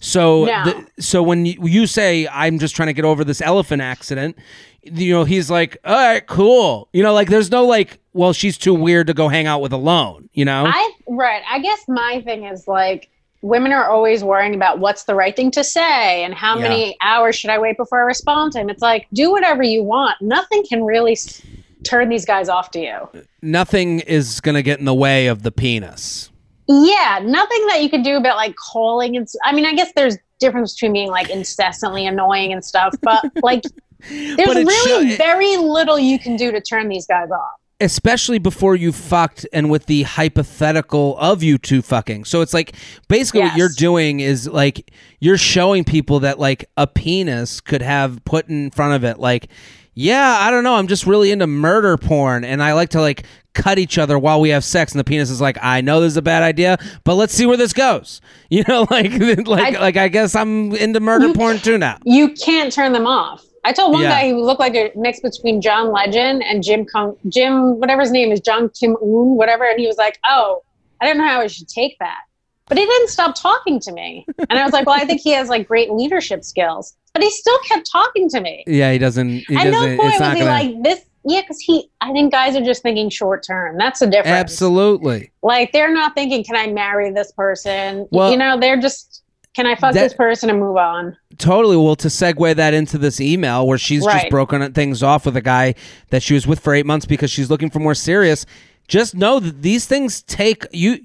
[0.00, 0.64] So No.
[0.64, 4.36] the, so when you, you say I'm just trying to get over this elephant accident,
[4.82, 8.58] you know, he's like, "All right, cool." You know, like there's no like, well, she's
[8.58, 10.64] too weird to go hang out with alone, you know?
[10.66, 11.42] I right.
[11.48, 13.08] I guess my thing is like
[13.42, 16.62] women are always worrying about what's the right thing to say and how Yeah.
[16.68, 18.70] many hours should I wait before I respond to him.
[18.70, 20.16] It's like do whatever you want.
[20.20, 21.42] Nothing can really s-
[21.84, 23.08] turn these guys off to you.
[23.42, 26.30] Nothing is going to get in the way of the penis.
[26.68, 30.16] Yeah, nothing that you can do about like calling and I mean, I guess there's
[30.38, 33.62] difference between being like incessantly annoying and stuff, but like
[34.08, 37.50] there's But really sho- very little you can do to turn these guys off.
[37.82, 42.24] Especially before you fucked and with the hypothetical of you two fucking.
[42.24, 42.74] So it's like
[43.08, 44.90] basically what you're doing is like
[45.20, 49.48] you're showing people that like a penis could have put in front of it like
[49.94, 53.26] yeah, I don't know, I'm just really into murder porn and I like to like
[53.52, 56.12] cut each other while we have sex and the penis is like I know this
[56.12, 58.20] is a bad idea, but let's see where this goes.
[58.48, 59.12] You know like
[59.46, 61.98] like I- like I guess I'm into murder porn too now.
[62.04, 63.44] you can't turn them off.
[63.64, 64.10] I told one Yeah.
[64.22, 68.10] guy who looked like a mix between John Legend and Jim Kung, Jim, whatever his
[68.10, 70.62] name is, John Kim Un, whatever, and he was like, "Oh,
[71.00, 72.20] I don't know how I should take that,"
[72.66, 75.30] but he didn't stop talking to me, and I was like, "Well, I think he
[75.30, 78.64] has like great leadership skills," but he still kept talking to me.
[78.66, 81.04] Yeah, he doesn't he At no doesn't point it's was he gonna like this.
[81.24, 83.76] Yeah, because he, I think guys are just thinking short term.
[83.78, 84.26] That's the difference.
[84.40, 85.30] Absolutely.
[85.44, 89.21] Like they're not thinking, "Can I marry this person?" Well- you know, they're just,
[89.54, 91.76] "Can I fuck That- this person and move on?" Totally.
[91.76, 95.40] Well, to segue that into this email where she's just broken things off with a
[95.42, 95.74] guy
[96.10, 98.46] that she was with for eight months because she's looking for more serious.
[98.88, 100.98] Just know that these things take you.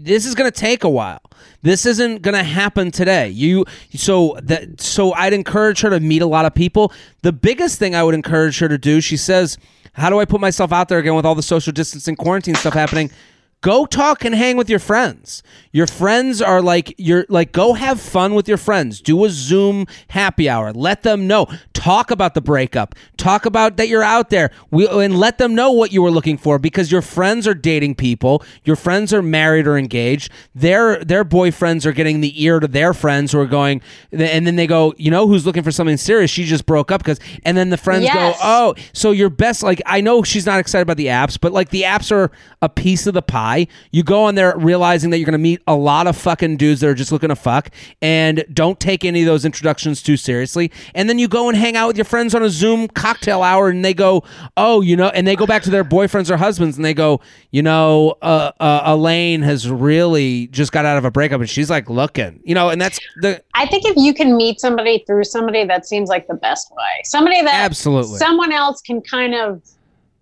[0.00, 1.20] This is going to take a while.
[1.62, 3.28] This isn't going to happen today.
[3.28, 6.92] You so that so I'd encourage her to meet a lot of people.
[7.22, 9.56] The biggest thing I would encourage her to do, she says,
[9.94, 12.74] "How do I put myself out there again with all the social distancing, quarantine stuff
[12.74, 13.10] happening?"
[13.62, 15.42] Go talk and hang with your friends.
[15.72, 19.00] Your friends are like you're like go have fun with your friends.
[19.00, 20.72] Do a zoom happy hour.
[20.72, 21.46] Let them know
[21.82, 22.94] talk about the breakup.
[23.16, 24.50] Talk about that you're out there.
[24.70, 27.96] We, and let them know what you were looking for because your friends are dating
[27.96, 28.42] people.
[28.64, 30.30] Your friends are married or engaged.
[30.54, 33.80] Their their boyfriends are getting the ear to their friends who are going
[34.12, 36.30] and then they go you know who's looking for something serious?
[36.30, 38.36] She just broke up because and then the friends Yes.
[38.36, 41.52] go oh so your best like i know she's not excited about the apps but
[41.52, 43.66] like the apps are a piece of the pie.
[43.90, 46.80] You go on there realizing that you're going to meet a lot of fucking dudes
[46.80, 50.70] that are just looking to fuck and don't take any of those introductions too seriously.
[50.94, 53.68] And then you go and hang out with your friends on a zoom cocktail hour
[53.68, 54.22] and they go
[54.56, 57.20] oh you know and they go back to their boyfriends or husbands and they go
[57.50, 61.70] you know uh, uh, elaine has really just got out of a breakup and she's
[61.70, 65.24] like looking you know and that's the I think if you can meet somebody through
[65.24, 67.02] somebody, that seems like the best way.
[67.04, 68.18] Somebody that Absolutely.
[68.18, 69.62] someone else can kind of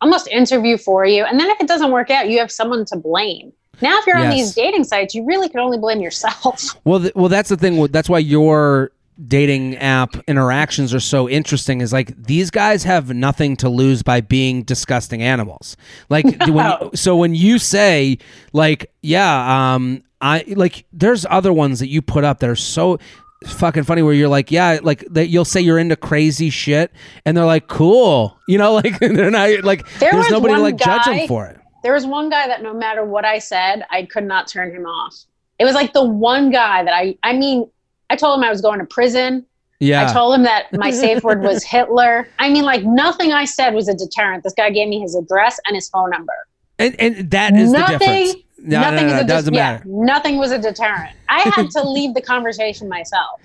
[0.00, 2.96] almost interview for you, and then if it doesn't work out, you have someone to
[2.96, 3.52] blame.
[3.82, 6.76] Now, if you're on these dating sites, you really can only blame yourself.
[6.84, 7.86] Well, th- well, that's the thing.
[7.86, 8.92] That's why your
[9.26, 11.80] dating app interactions are so interesting.
[11.80, 15.76] Is like these guys have nothing to lose by being disgusting animals.
[16.08, 18.18] Like when, so when you say
[18.52, 20.84] like, yeah, um, I like.
[20.92, 22.98] There's other ones that you put up that are so
[23.46, 26.92] fucking funny where you're like yeah like that you'll say you're into crazy shit
[27.24, 30.76] and they're like cool you know like they're not like There there's nobody to like
[30.76, 34.04] judge them for it there was one guy that no matter what I said, I
[34.04, 35.24] could not turn him off.
[35.58, 37.70] It was like the one guy that I, I mean,
[38.10, 39.46] I told him I was going to prison.
[39.78, 42.28] yeah I told him that my safe word was Hitler.
[42.38, 44.44] I mean, like nothing I said was a deterrent.
[44.44, 46.34] This guy gave me his address and his phone number.
[46.78, 49.54] and, and that is the Nothing- difference no, nothing no, no, is it a doesn't
[49.54, 51.16] yeah, matter nothing was a deterrent.
[51.30, 53.40] I had to leave the conversation myself.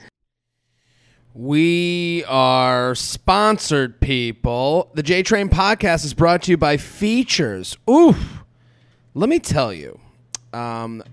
[1.34, 4.89] We are sponsored, people.
[4.93, 7.78] The J Train podcast is brought to you by Feetures.
[7.89, 8.43] Oof.
[9.13, 9.99] Let me tell you,
[10.54, 11.04] um,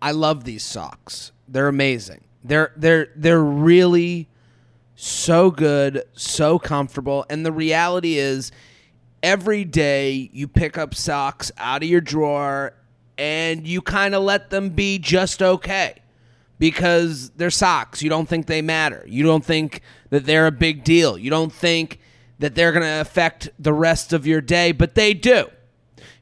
[0.00, 1.32] I love these socks.
[1.48, 2.22] They're amazing.
[2.44, 4.28] They're they're they're really
[4.94, 7.24] so good, so comfortable.
[7.28, 8.52] And the reality is,
[9.22, 12.74] every day you pick up socks out of your drawer
[13.18, 15.94] and you kind of let them be just okay
[16.58, 18.02] because they're socks.
[18.02, 19.04] You don't think they matter.
[19.06, 21.18] You don't think that they're a big deal.
[21.18, 21.98] You don't think
[22.38, 25.46] that they're going to affect the rest of your day, but they do.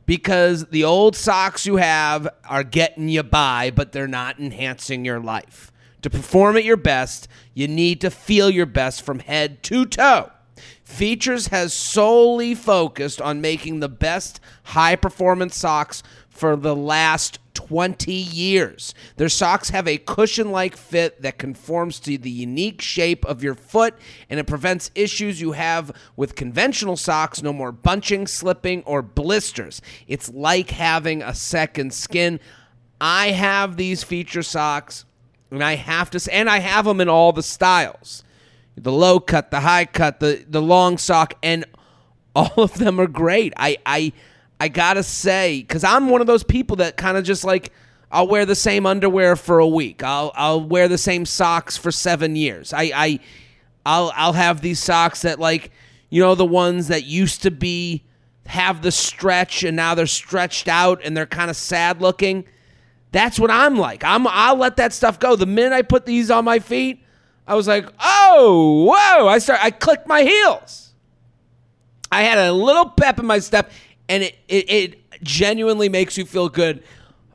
[0.06, 5.20] Because the old socks you have are getting you by, but they're not enhancing your
[5.20, 5.70] life.
[6.02, 10.30] To perform at your best, you need to feel your best from head to toe.
[10.82, 18.12] Feetures has solely focused on making the best high performance socks for the last 20
[18.12, 18.94] years.
[19.16, 23.54] Their socks have a cushion like fit that conforms to the unique shape of your
[23.54, 23.94] foot
[24.28, 29.82] and it prevents issues you have with conventional socks no more bunching, slipping, or blisters.
[30.08, 32.40] It's like having a second skin.
[33.00, 35.04] I have these Feeture socks
[35.50, 38.24] and I have to and I have them in all the styles
[38.82, 41.64] the low cut, the high cut, the the long sock, and
[42.34, 43.52] all of them are great.
[43.56, 44.12] I I
[44.58, 47.72] I gotta say, because I'm one of those people that kind of just like
[48.10, 50.02] I'll wear the same underwear for a week.
[50.02, 52.72] I'll I'll wear the same socks for seven years.
[52.72, 53.20] I I
[53.84, 55.70] I'll I'll have these socks that like
[56.08, 58.04] you know the ones that used to be
[58.46, 62.44] have the stretch and now they're stretched out and they're kind of sad looking.
[63.12, 64.04] That's what I'm like.
[64.04, 65.36] I'm I'll let that stuff go.
[65.36, 67.04] The minute I put these on my feet,
[67.46, 70.92] I was like, "Oh, whoa." I start I clicked my heels.
[72.12, 73.70] I had a little pep in my step
[74.08, 76.82] and it it, it genuinely makes you feel good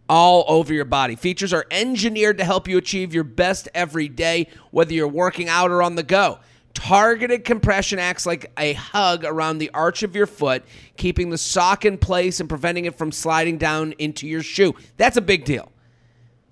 [0.07, 1.15] all over your body.
[1.15, 5.71] Feetures are engineered to help you achieve your best every day whether you're working out
[5.71, 6.39] or on the go.
[6.75, 10.63] Targeted compression acts like a hug around the arch of your foot,
[10.97, 14.75] keeping the sock in place and preventing it from sliding down into your shoe.
[14.97, 15.71] That's a big deal.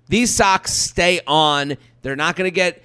[0.08, 1.76] These socks stay on.
[2.02, 2.82] They're not going to get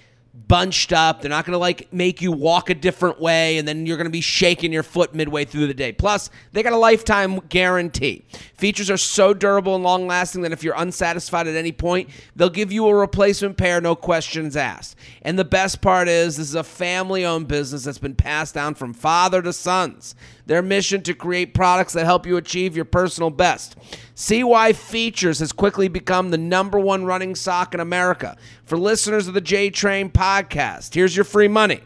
[0.47, 1.21] bunched up.
[1.21, 4.05] They're not going to like make you walk a different way and then you're going
[4.05, 5.91] to be shaking your foot midway through the day.
[5.91, 8.25] Plus, they got a lifetime guarantee.
[8.55, 12.49] Feetures are so durable and long lasting that if you're unsatisfied at any point, they'll
[12.49, 14.95] give you a replacement pair, no questions asked.
[15.21, 18.75] And the best part is, this is a family owned business that's been passed down
[18.75, 20.15] from father to sons.
[20.49, 23.77] Their mission to create products that help you achieve your personal best.
[24.15, 28.35] See why Feetures has quickly become the number one running sock in America.
[28.63, 31.81] For listeners of the J Train podcast, here's your free money.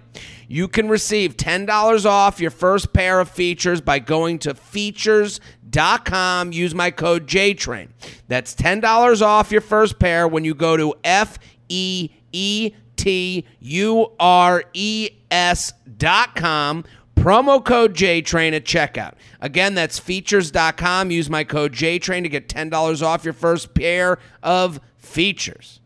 [0.47, 6.53] You can receive $10 off your first pair of Feetures by going to feetures.com.
[6.53, 7.89] Use my code JTRAIN.
[8.29, 11.37] That's $10 off your first pair when you go to F
[11.67, 16.85] E E T U R E S dot com.
[17.15, 19.13] Promo code JTRAIN at checkout.
[19.39, 21.11] Again, that's feetures.com.
[21.11, 25.79] Use my code JTRAIN to get $10 off your first pair of Feetures.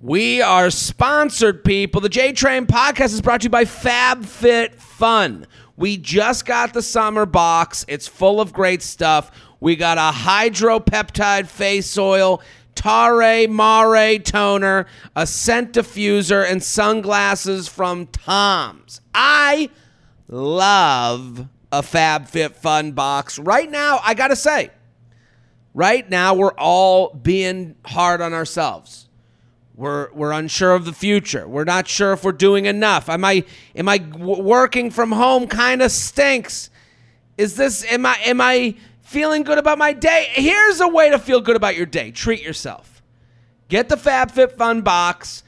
[0.00, 2.00] We are sponsored, people.
[2.00, 5.44] The J Train podcast is brought to you by FabFitFun.
[5.76, 7.84] We just got the summer box.
[7.88, 9.32] It's full of great stuff.
[9.58, 12.40] We got a hydropeptide face oil,
[12.76, 14.86] Tare Mare toner,
[15.16, 19.00] a scent diffuser, and sunglasses from Tom's.
[19.12, 19.68] I
[20.28, 23.38] love a FabFitFun box.
[23.38, 24.70] Right now, I got to say,
[25.74, 29.08] right now, we're all being hard on ourselves
[29.78, 31.46] we're we're unsure of the future.
[31.46, 33.08] We're not sure if we're doing enough.
[33.08, 33.44] Am I
[33.76, 35.46] am I working from home?
[35.46, 36.68] Kind of stinks.
[37.38, 40.26] Is this am I am I feeling good about my day?
[40.32, 42.10] Here's a way to feel good about your day.
[42.10, 43.02] Treat yourself.
[43.68, 45.44] Get the FabFitFun box,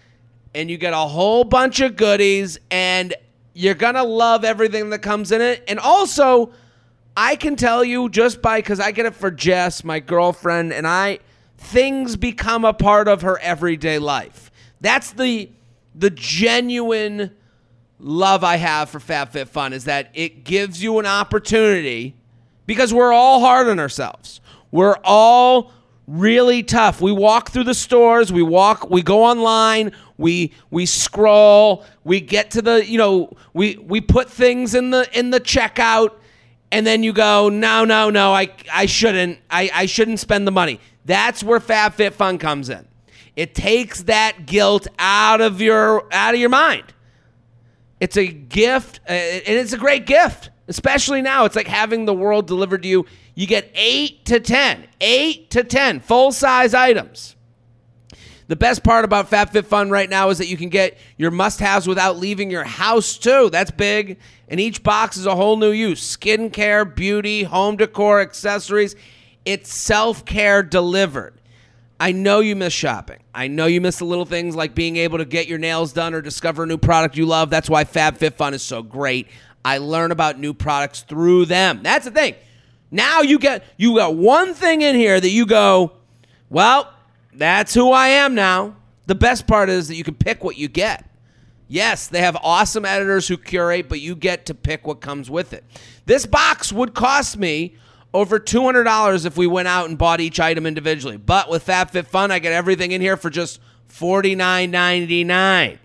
[0.54, 3.12] and you get a whole bunch of goodies, and
[3.60, 5.62] you're gonna love everything that comes in it.
[5.68, 6.50] And also,
[7.14, 10.86] I can tell you just by because I get it for Jess, my girlfriend, and
[10.86, 11.18] I
[11.58, 14.50] things become a part of her everyday life.
[14.80, 15.50] That's the
[15.94, 17.32] the genuine
[17.98, 22.14] love I have for FabFitFun is that it gives you an opportunity
[22.64, 24.40] because we're all hard on ourselves.
[24.70, 25.72] We're all
[26.06, 27.02] really tough.
[27.02, 32.50] We walk through the stores, we walk, we go online, we we scroll, we get
[32.52, 36.12] to the, you know, we we put things in the in the checkout
[36.70, 39.38] and then you go, "No, no, no, I I shouldn't.
[39.50, 42.86] I I shouldn't spend the money." That's where FabFitFun comes in.
[43.34, 46.84] It takes that guilt out of your out of your mind.
[47.98, 51.44] It's a gift, uh, and it's a great gift, especially now.
[51.46, 53.06] It's like having the world delivered to you.
[53.34, 57.36] You get eight to ten, eight to ten full size items.
[58.50, 61.86] The best part about FabFitFun right now is that you can get your must haves
[61.86, 63.48] without leaving your house, too.
[63.48, 64.18] That's big.
[64.48, 68.96] And each box is a whole new use skincare, beauty, home decor, accessories.
[69.44, 71.34] It's self care delivered.
[72.00, 73.20] I know you miss shopping.
[73.32, 76.12] I know you miss the little things like being able to get your nails done
[76.12, 77.50] or discover a new product you love.
[77.50, 79.28] That's why FabFitFun is so great.
[79.64, 81.84] I learn about new products through them.
[81.84, 82.34] That's the thing.
[82.90, 85.92] Now you get you got one thing in here that you go,
[86.48, 86.92] well,
[87.32, 88.76] that's who I am now.
[89.06, 91.06] The best part is that you can pick what you get.
[91.68, 95.52] Yes, they have awesome editors who curate, but you get to pick what comes with
[95.52, 95.64] it.
[96.06, 97.76] This box would cost me
[98.12, 101.16] over $200 if we went out and bought each item individually.
[101.16, 105.78] But with FabFitFun, I get everything in here for just $49.99.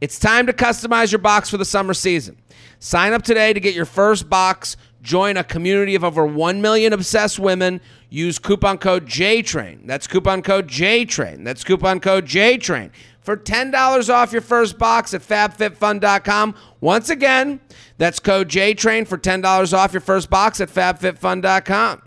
[0.00, 2.36] It's time to customize your box for the summer season.
[2.78, 4.76] Sign up today to get your first box.
[5.08, 7.80] Join a community of over 1 million obsessed women.
[8.10, 9.86] Use coupon code JTRAIN.
[9.86, 11.44] That's coupon code JTRAIN.
[11.44, 12.90] That's coupon code JTRAIN
[13.22, 16.54] for $10 off your first box at fabfitfun.com.
[16.82, 17.58] Once again,
[17.96, 22.02] that's code JTRAIN for $10 off your first box at fabfitfun.com.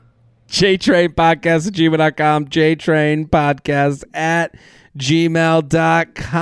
[0.47, 2.45] JTrain podcast at gmail.com.
[2.49, 4.55] JTrain podcast at
[4.95, 6.33] gmail.com.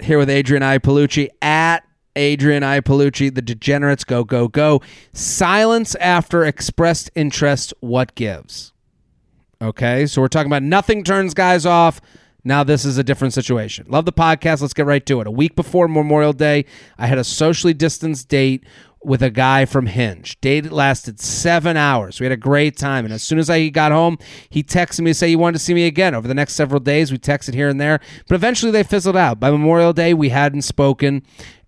[0.00, 1.84] Here with Adrienne Iapalucci at
[2.16, 3.34] Adrienne Iapalucci.
[3.34, 4.80] The Degenerates go, go, go.
[5.12, 7.72] Silence after expressed interest.
[7.80, 8.72] What gives?
[9.62, 12.00] Okay, so we're talking about nothing turns guys off.
[12.44, 13.86] Now this is a different situation.
[13.88, 14.60] Love the podcast.
[14.60, 15.26] Let's get right to it.
[15.26, 16.66] A week before Memorial Day,
[16.98, 18.64] I had a socially distanced date
[19.02, 20.40] with a guy from Hinge.
[20.40, 22.20] Date lasted seven hours.
[22.20, 23.04] We had a great time.
[23.04, 25.64] And as soon as I got home, he texted me to say he wanted to
[25.64, 26.14] see me again.
[26.14, 29.38] Over the next several days, we texted here and there, but eventually they fizzled out.
[29.38, 31.22] By Memorial Day, we hadn't spoken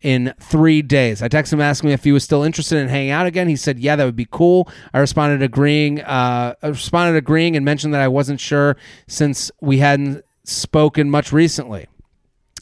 [0.07, 1.21] in three days.
[1.21, 3.49] I texted him asking if he was still interested in hanging out again.
[3.49, 6.01] He said, "Yeah, that would be cool." I responded agreeing.
[6.01, 8.77] Uh, I responded agreeing and mentioned that I wasn't sure
[9.09, 11.89] since we hadn't spoken much recently.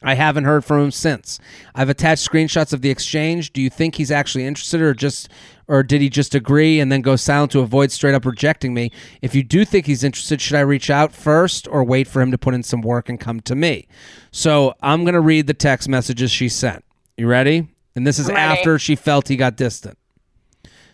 [0.02, 1.38] I haven't heard from him since.
[1.74, 3.52] I've attached screenshots of the exchange.
[3.52, 5.28] Do you think he's actually interested or just
[5.68, 8.90] or did he just agree and then go silent to avoid straight up rejecting me?
[9.20, 12.30] If you do think he's interested, should I reach out first or wait for him
[12.30, 13.86] to put in some work and come to me?
[14.30, 16.84] So, I'm going to read the text messages she sent.
[17.16, 17.68] You ready?
[17.94, 19.96] And this is after she felt he got distant.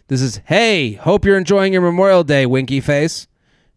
[0.08, 3.26] This is, "Hey, hope you're enjoying your Memorial Day, winky face."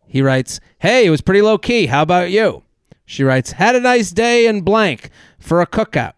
[0.06, 1.86] He writes, "Hey, it was pretty low key.
[1.86, 2.64] How about you?"
[3.06, 6.14] She writes, Had a nice day in blank for a cookout.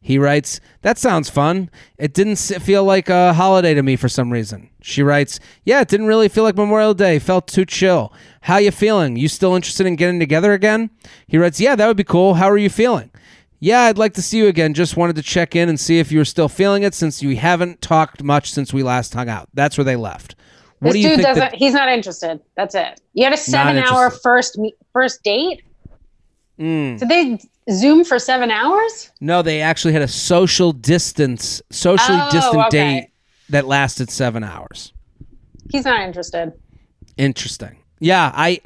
[0.00, 1.70] He writes, That sounds fun.
[1.98, 4.70] It didn't feel like a holiday to me for some reason.
[4.80, 7.18] She writes, Yeah, it didn't really feel like Memorial Day.
[7.18, 8.12] Felt too chill.
[8.42, 9.16] How you feeling?
[9.16, 10.90] You still interested in getting together again?
[11.26, 12.34] He writes, Yeah, that would be cool.
[12.34, 13.10] How are you feeling?
[13.58, 14.74] Yeah, I'd like to see you again.
[14.74, 17.36] Just wanted to check in and see if you were still feeling it since you
[17.36, 19.48] haven't talked much since we last hung out.
[19.54, 20.34] That's where they left.
[20.80, 21.40] What this do you dude doesn't.
[21.40, 22.40] That- he's not interested.
[22.54, 23.00] That's it.
[23.14, 24.58] You had a seven-hour first
[24.92, 25.62] first date.
[26.58, 26.98] Mm.
[26.98, 27.38] Did they
[27.72, 29.10] Zoom for seven hours?
[29.20, 32.70] No, they actually had a social distance, socially oh, distant okay.
[32.70, 33.10] date
[33.48, 34.92] that lasted seven hours.
[35.70, 36.52] He's not interested.
[37.16, 37.78] Interesting.
[37.98, 38.60] Yeah, I.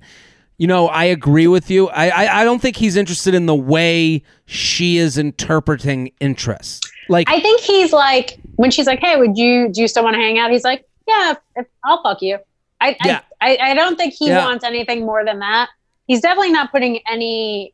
[0.60, 1.88] You know, I agree with you.
[1.88, 6.86] I, I, I don't think he's interested in the way she is interpreting interest.
[7.08, 10.16] Like I think he's like when she's like, "Hey, would you do you still want
[10.16, 11.32] to hang out?" He's like, "Yeah,
[11.82, 12.38] I'll fuck you."
[12.78, 13.20] I, Yeah.
[13.40, 14.44] I, I I don't think he Yeah.
[14.44, 15.70] wants anything more than that.
[16.06, 17.72] He's definitely not putting any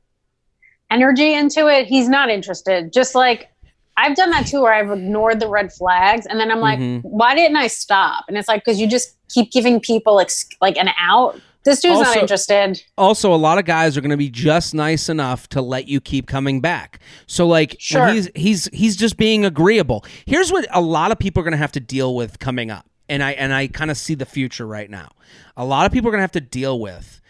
[0.89, 1.87] energy into it.
[1.89, 2.93] He's not interested.
[2.93, 3.49] Just like
[3.97, 7.01] I've done that too, where I've ignored the red flags, and then I'm like, Mhm.
[7.03, 10.77] "Why didn't I stop?" And it's like because you just keep giving people ex- like
[10.77, 11.41] an out.
[11.67, 12.83] This dude's not interested.
[12.97, 16.01] also a lot of guys are going to be just nice enough to let you
[16.01, 17.01] keep coming back.
[17.27, 18.09] So like Sure.
[18.09, 20.05] he's he's he's just being agreeable.
[20.25, 22.87] Here's what a lot of people are going to have to deal with coming up.
[23.09, 25.11] And I and I kind of see the future right now.
[25.57, 27.21] A lot of people are going to have to deal with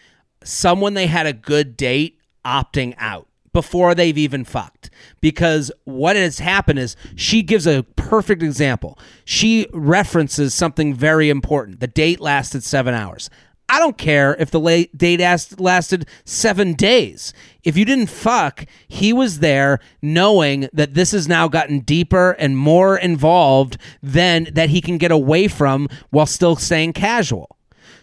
[0.43, 4.89] someone they had a good date opting out before they've even fucked.
[5.19, 8.99] Because what has happened is she gives a perfect example.
[9.25, 11.79] She references something very important.
[11.79, 13.29] The date lasted seven hours.
[13.69, 17.33] I don't care if the la- date ast- lasted seven days.
[17.63, 22.57] If you didn't fuck, he was there knowing that this has now gotten deeper and
[22.57, 27.57] more involved than that he can get away from while still staying casual.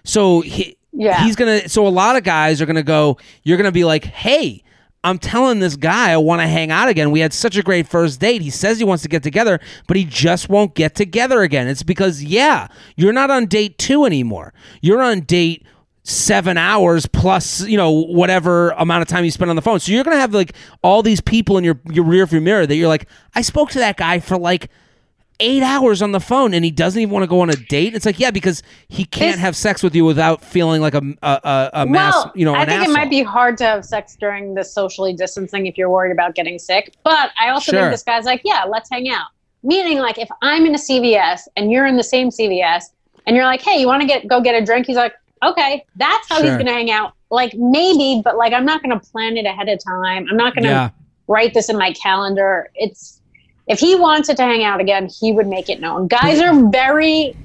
[0.05, 1.25] So he, Yeah.
[1.25, 1.67] he's gonna.
[1.69, 3.17] So a lot of guys are gonna go.
[3.43, 4.63] You're gonna be like, hey.
[5.05, 7.11] I'm telling this guy I want to hang out again.
[7.11, 8.41] We had such a great first date.
[8.41, 11.69] He says he wants to get together, but he just won't get together again.
[11.69, 14.55] It's because, yeah, you're not on date two anymore.
[14.81, 15.65] You're on date
[16.05, 19.79] seven hours plus, you know, whatever amount of time you spend on the phone.
[19.79, 22.75] So you're to have like all these people in your, your rear view mirror that
[22.75, 24.71] you're like, I spoke to that guy for like
[25.41, 27.95] eight hours on the phone and he doesn't even want to go on a date.
[27.95, 31.03] It's like, yeah, because he can't Is- have sex with you without feeling like a,
[31.23, 34.17] a, a, mass, well, you know, I think it might be hard to have sex
[34.17, 36.95] during the socially distancing if you're worried about getting sick.
[37.05, 37.81] But I also Sure.
[37.83, 39.29] think this guy's like, yeah, let's hang out.
[39.63, 42.85] Meaning, like, if I'm in a CVS and you're in the same CVS,
[43.27, 44.87] and you're like, hey, you want to get go get a drink?
[44.87, 47.15] He's like, okay, that's how he's gonna hang out.
[47.31, 50.27] Like maybe, but like I'm not gonna plan it ahead of time.
[50.31, 50.91] I'm not gonna Yeah.
[51.27, 52.71] write this in my calendar.
[52.75, 53.23] It's
[53.67, 56.07] if he wanted to hang out again, he would make it known.
[56.09, 56.45] Guys hmm.
[56.45, 57.37] are very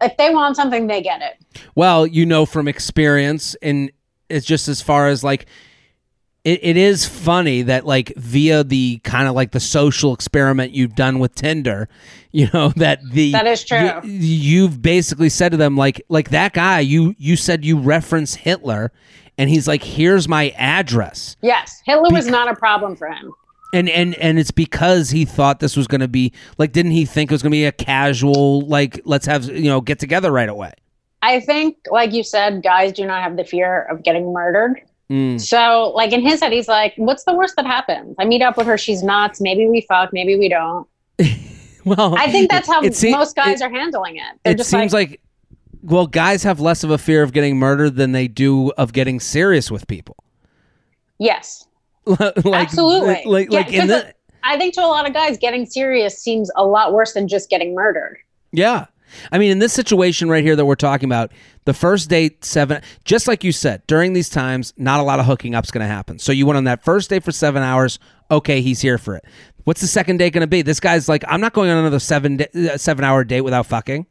[0.00, 1.62] if they want something, they get it.
[1.74, 3.90] Well, you know from experience, and
[4.28, 5.46] it's just as far as like
[6.44, 10.94] it, it is funny that like via the kind of like the social experiment you've
[10.94, 11.88] done with Tinder,
[12.32, 14.00] you know that the That is true.
[14.02, 18.34] You, you've basically said to them like like that guy you you said you reference
[18.34, 18.92] Hitler,
[19.38, 21.36] and he's like here's my address.
[21.42, 23.32] Yes, Hitler was not a problem for him.
[23.74, 27.04] And, and and it's because he thought this was going to be like didn't he
[27.04, 30.30] think it was going to be a casual like let's have you know get together
[30.30, 30.72] right away
[31.22, 34.82] I think, like you said, guys do not have the fear of getting murdered.
[35.10, 35.40] Mm.
[35.40, 38.14] So, like in his head, he's like, "What's the worst that happens?
[38.18, 38.76] I meet up with her.
[38.76, 39.40] She's nuts.
[39.40, 40.12] Maybe we fuck.
[40.12, 40.86] Maybe we don't."
[41.86, 44.38] well I think that's how most guys it- are handling it.
[44.42, 45.20] They're it just seems like, like,
[45.82, 49.18] well guys have less of a fear of getting murdered than they do of getting
[49.18, 50.16] serious with people
[51.18, 51.66] yes,
[52.44, 53.22] like, absolutely.
[53.26, 56.50] like Yeah, like in the I think to a lot of guys, getting serious seems
[56.56, 58.18] a lot worse than just getting murdered.
[58.52, 58.86] yeah
[59.30, 61.30] i mean in this situation right here that we're talking about
[61.66, 65.26] the first date seven just like you said during these times not a lot of
[65.26, 68.00] hooking up's going to happen so you went on that first date for seven hours
[68.30, 69.24] okay he's here for it
[69.64, 72.00] what's the second date going to be this guy's like i'm not going on another
[72.00, 74.04] seven da- uh, seven hour date without fucking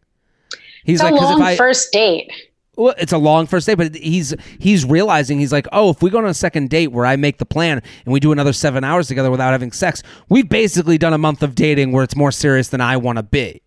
[0.86, 2.32] he's It's like a long if i first date.
[2.76, 6.10] Well, it's a long first date, but he's he's realizing he's like, oh, if we
[6.10, 8.84] go on a second date where I make the plan and we do another seven
[8.84, 12.32] hours together without having sex, we've basically done a month of dating where it's more
[12.32, 13.62] serious than I want to be.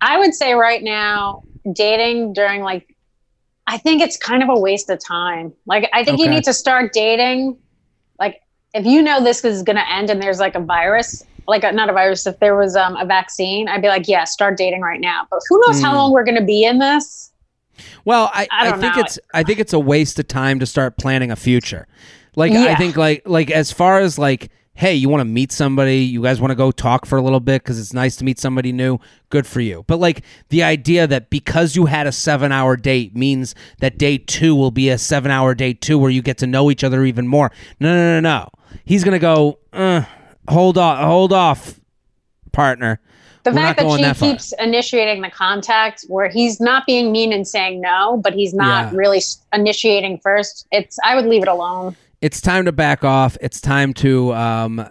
[0.00, 2.96] I would say right now, dating during like,
[3.68, 5.52] I think it's kind of a waste of time.
[5.66, 7.56] Like, I think you need to start dating.
[8.18, 8.40] Like,
[8.74, 11.70] if you know this is going to end and there's like a virus, like a,
[11.70, 14.80] not a virus, if there was um, a vaccine, I'd be like, yeah, start dating
[14.80, 15.28] right now.
[15.30, 15.96] But who knows how Mm.
[15.96, 17.29] long we're going to be in this?
[18.04, 19.02] Well, I, I I, think know.
[19.02, 21.86] it's I think it's a waste of time to start planning a future.
[22.36, 25.98] Like I think like like as far as like hey, you want to meet somebody,
[25.98, 28.38] you guys want to go talk for a little bit cuz it's nice to meet
[28.38, 29.84] somebody new, good for you.
[29.86, 34.54] But like the idea that because you had a 7-hour date means that day 2
[34.54, 37.50] will be a 7-hour date too where you get to know each other even more.
[37.78, 38.48] No, no, no, no.
[38.84, 40.04] He's going to go, uh,
[40.48, 41.78] hold off, hold off,
[42.52, 43.00] partner.
[43.44, 44.30] The fact that she that far.
[44.32, 48.92] keeps initiating the contact where he's not being mean and saying no, but he's not
[48.92, 48.98] Yeah.
[48.98, 49.20] really
[49.52, 51.96] initiating first, it's, I would leave it alone.
[52.20, 53.36] It's time to back off.
[53.40, 54.86] It's time to um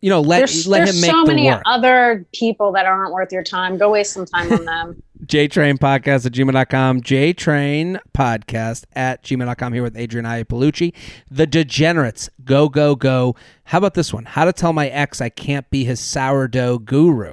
[0.00, 1.62] you know, let There's, let there's him make so many work.
[1.64, 3.78] other people that aren't worth your time.
[3.78, 5.02] Go waste some time on them.
[5.26, 7.02] JTrain Podcast at gmail.com.
[7.02, 10.92] JTrain Podcast at gmail.com here with Adrienne Iapalucci.
[11.30, 12.28] The Degenerates.
[12.44, 13.36] Go, go, go.
[13.64, 14.24] How about this one?
[14.24, 17.32] How to tell my ex I can't be his sourdough guru.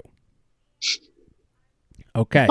[2.19, 2.47] Okay.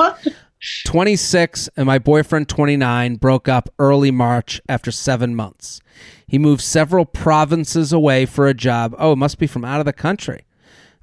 [0.87, 5.81] 26 and my boyfriend 29 broke up early March after 7 months.
[6.27, 8.95] He moved several provinces away for a job.
[8.99, 10.45] Oh, it must be from out of the country.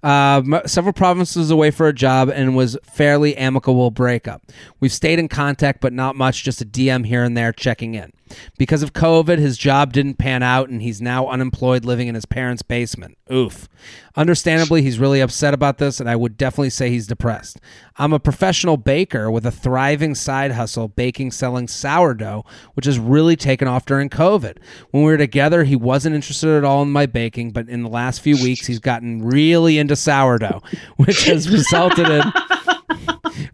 [0.03, 4.43] Uh, several provinces away for a job and was fairly amicable breakup.
[4.79, 8.13] We've stayed in contact, but not much, just a DM here and there checking in.
[8.57, 12.25] Because of COVID, his job didn't pan out and he's now unemployed living in his
[12.25, 13.17] parents' basement.
[13.31, 13.67] Oof.
[14.15, 17.59] Understandably, he's really upset about this, and I would definitely say he's depressed.
[17.97, 22.45] I'm a professional baker with a thriving side hustle, baking, selling sourdough,
[22.75, 24.57] which has really taken off during COVID.
[24.91, 27.89] When we were together, he wasn't interested at all in my baking, but in the
[27.89, 30.61] last few weeks, he's gotten really into sourdough,
[30.95, 32.21] which has resulted in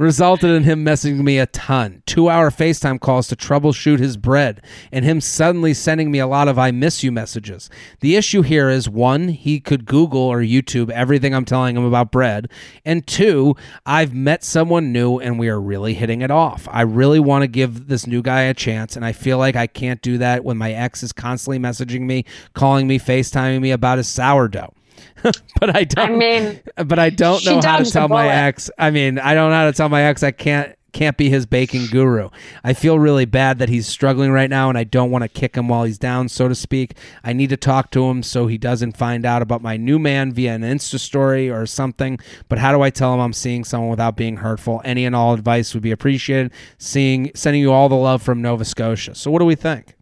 [0.01, 2.01] resulted in him messaging me a ton.
[2.05, 6.47] Two hour FaceTime calls to troubleshoot his bread, and him suddenly sending me a lot
[6.47, 7.69] of I miss you messages.
[7.99, 12.11] The issue here is one, he could Google or YouTube everything I'm telling him about
[12.11, 12.49] bread,
[12.83, 16.67] and two, I've met someone new and we are really hitting it off.
[16.71, 19.67] I really want to give this new guy a chance, and I feel like I
[19.67, 23.99] can't do that when my ex is constantly messaging me, calling me, FaceTiming me about
[23.99, 24.73] his sourdough.
[25.59, 26.11] but I don't.
[26.11, 28.69] I mean, but I don't know how to tell my ex.
[28.77, 31.45] I mean, I don't know how to tell my ex I can't can't be his
[31.45, 32.29] baking guru.
[32.63, 35.55] I feel really bad that he's struggling right now, and I don't want to kick
[35.55, 36.95] him while he's down, so to speak.
[37.23, 40.33] I need to talk to him so he doesn't find out about my new man
[40.33, 42.19] via an Insta story or something.
[42.49, 44.81] But how do I tell him I'm seeing someone without being hurtful?
[44.83, 46.51] Any and all advice would be appreciated.
[46.77, 49.15] Seeing sending you all the love from Nova Scotia.
[49.15, 49.95] So what do we think?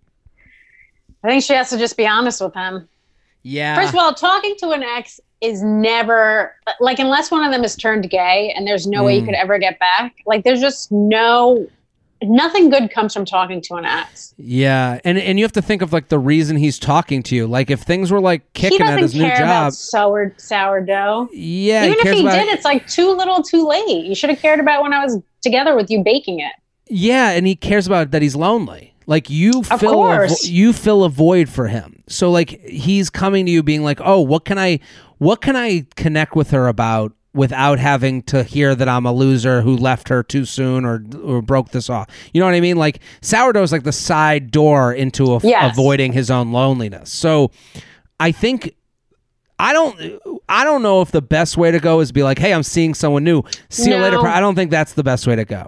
[1.23, 2.87] I think she has to just be honest with him.
[3.49, 3.75] Yeah.
[3.75, 7.75] First of all, talking to an ex is never like unless one of them is
[7.75, 9.25] turned gay and there's no way you Mm.
[9.27, 10.15] could ever get back.
[10.25, 11.67] Like there's just no
[12.21, 14.33] nothing good comes from talking to an ex.
[14.37, 17.47] Yeah, and and you have to think of like the reason he's talking to you.
[17.47, 21.29] Like if things were like kicking at his new care job, about sour sourdough.
[21.31, 24.05] yeah, Even if cares he about- did, it's like too little, too late.
[24.05, 26.51] You should have cared about when I was together with you baking it.
[26.89, 28.93] Yeah, and he cares about that he's lonely.
[29.09, 32.03] Like you Of fill a, you fill a void for him.
[32.07, 34.79] So like he's coming to you being like, "Oh, what can I
[35.17, 39.61] what can I connect with her about without having to hear that I'm a loser
[39.61, 42.77] who left her too soon or or broke this off?" You know what I mean?
[42.77, 45.73] Like sourdough is like the side door into a, Yes.
[45.73, 47.11] avoiding his own loneliness.
[47.11, 47.49] So
[48.19, 48.75] I think
[49.57, 49.99] I don't
[50.47, 52.93] I don't know if the best way to go is be like, "Hey, I'm seeing
[52.93, 53.41] someone new.
[53.69, 55.65] See you later." I don't think that's the best way to go.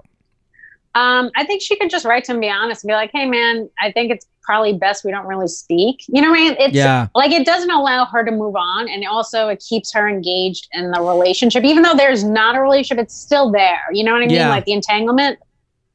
[0.94, 3.24] Um, I think she could just write to him, be honest, and be like, "Hey,
[3.26, 6.56] man, I think it's probably best we don't really speak." You know what I mean?
[6.58, 7.08] It's Yeah.
[7.14, 10.90] like it doesn't allow her to move on, and also it keeps her engaged in
[10.90, 13.02] the relationship, even though there's not a relationship.
[13.02, 13.80] It's still there.
[13.92, 14.36] You know what I mean?
[14.36, 14.50] Yeah.
[14.50, 15.38] Like the entanglement.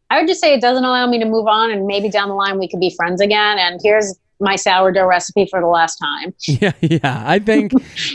[0.09, 2.35] I would just say it doesn't allow me to move on, and maybe down the
[2.35, 3.59] line we could be friends again.
[3.59, 6.33] And here's my sourdough recipe for the last time.
[6.47, 7.23] Yeah, yeah.
[7.25, 7.71] I think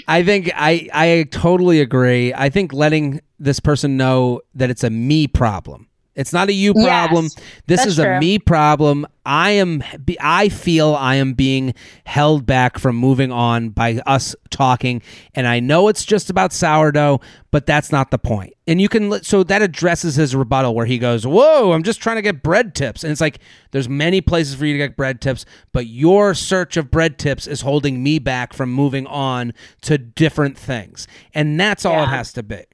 [0.09, 2.33] I think I I totally agree.
[2.35, 5.89] I think letting this person know that it's a me problem.
[6.15, 7.29] It's not a you Yes, problem.
[7.67, 8.19] this is a true.
[8.21, 9.07] me problem.
[9.25, 9.83] I am
[10.21, 15.01] I feel I am being held back from moving on by us talking
[15.35, 18.53] and I know it's just about sourdough, but that's not the point.
[18.67, 22.01] And you can let- so that addresses his rebuttal where he goes, "Whoa, I'm just
[22.03, 23.39] trying to get bread tips." And it's like
[23.71, 27.47] there's many places for you to get bread tips, but your search of bread tips
[27.47, 31.07] is holding me back from moving on to different things.
[31.33, 32.65] And that's all it has to be.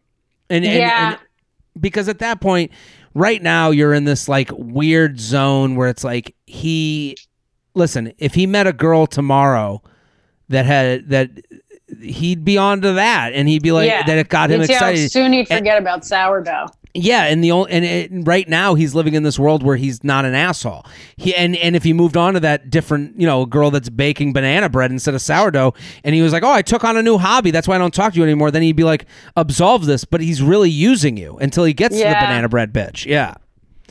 [0.51, 1.09] And, and, Yeah.
[1.11, 1.19] and
[1.81, 2.73] because at that point
[3.15, 7.17] right now you're in this like weird zone where it's like he
[7.75, 9.83] listen if he met a girl tomorrow
[10.49, 11.31] that had that
[12.03, 14.05] he'd be on to that and he'd be like Yeah.
[14.05, 16.67] that it got him excited soon he'd forget about sourdough.
[16.95, 20.03] Yeah, and the only and it, right now he's living in this world where he's
[20.03, 20.85] not an asshole.
[21.17, 24.33] He and and if he moved on to that different, you know, girl that's baking
[24.33, 25.75] banana bread instead of sourdough,
[26.05, 27.51] and he was like, "Oh, I took on a new hobby.
[27.51, 30.21] That's why I don't talk to you anymore." Then he'd be like, "Absolve this," but
[30.21, 33.07] he's really using you until he gets to the banana bread bitch.
[33.07, 33.35] Yeah,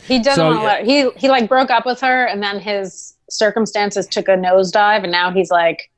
[0.07, 3.15] He doesn't So, want to he he like broke up with her and then his
[3.29, 5.89] circumstances took a nosedive and now he's like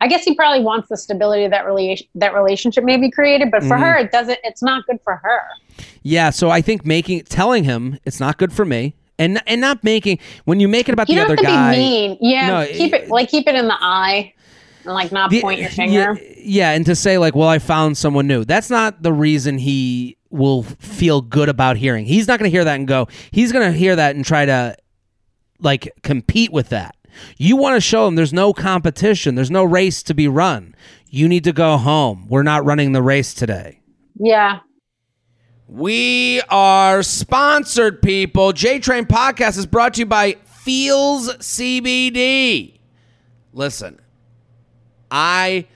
[0.00, 3.50] I guess he probably wants the stability of that really that relationship may be created,
[3.50, 3.80] but for Mhm.
[3.80, 5.40] her it doesn't it's not good for her.
[6.02, 6.30] yeah.
[6.30, 10.18] So I think making telling him it's not good for me, and and not making
[10.44, 11.74] when you make it about You the other guy.
[11.74, 12.18] be mean.
[12.20, 12.46] Yeah.
[12.48, 14.34] No, keep it like keep it in the eye
[14.84, 16.18] and like not The- point your finger.
[16.20, 19.56] Yeah, yeah, and to say like, "Well, I found someone new." That's not the reason
[19.58, 22.04] he will feel good about hearing.
[22.04, 23.08] He's not going to hear that and go.
[23.30, 24.76] He's going to hear that and try to
[25.60, 26.94] like compete with that.
[27.36, 29.34] You want to show them there's no competition.
[29.34, 30.74] There's no race to be run.
[31.08, 32.26] You need to go home.
[32.28, 33.80] We're not running the race today.
[34.18, 34.60] Yeah.
[35.68, 38.52] We are sponsored, people.
[38.52, 42.78] J Train Podcast is brought to you by Feals CBD.
[43.52, 44.00] Listen,
[45.10, 45.66] I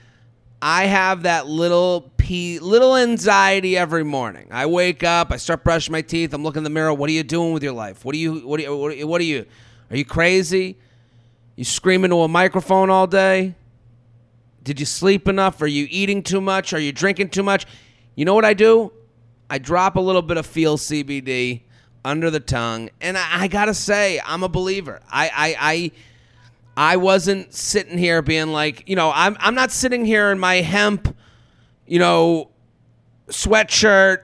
[0.61, 4.47] I have that little P little anxiety every morning.
[4.51, 6.93] I wake up, I start brushing my teeth, I'm looking in the mirror.
[6.93, 8.05] What are you doing with your life?
[8.05, 9.45] What are you what are you what are you, what are you,
[9.89, 10.77] are you crazy?
[11.61, 13.53] You scream into a microphone all day?
[14.63, 15.61] Did you sleep enough?
[15.61, 16.73] Are you eating too much?
[16.73, 17.67] Are you drinking too much?
[18.15, 18.91] You know what I do?
[19.47, 21.61] I drop a little bit of feel CBD
[22.03, 25.01] under the tongue, and I, I gotta say, I'm a believer.
[25.07, 25.91] I, I,
[26.75, 30.39] I, I wasn't sitting here being like, you know, I'm, I'm not sitting here in
[30.39, 31.15] my hemp,
[31.85, 32.49] you know,
[33.27, 34.23] sweatshirt,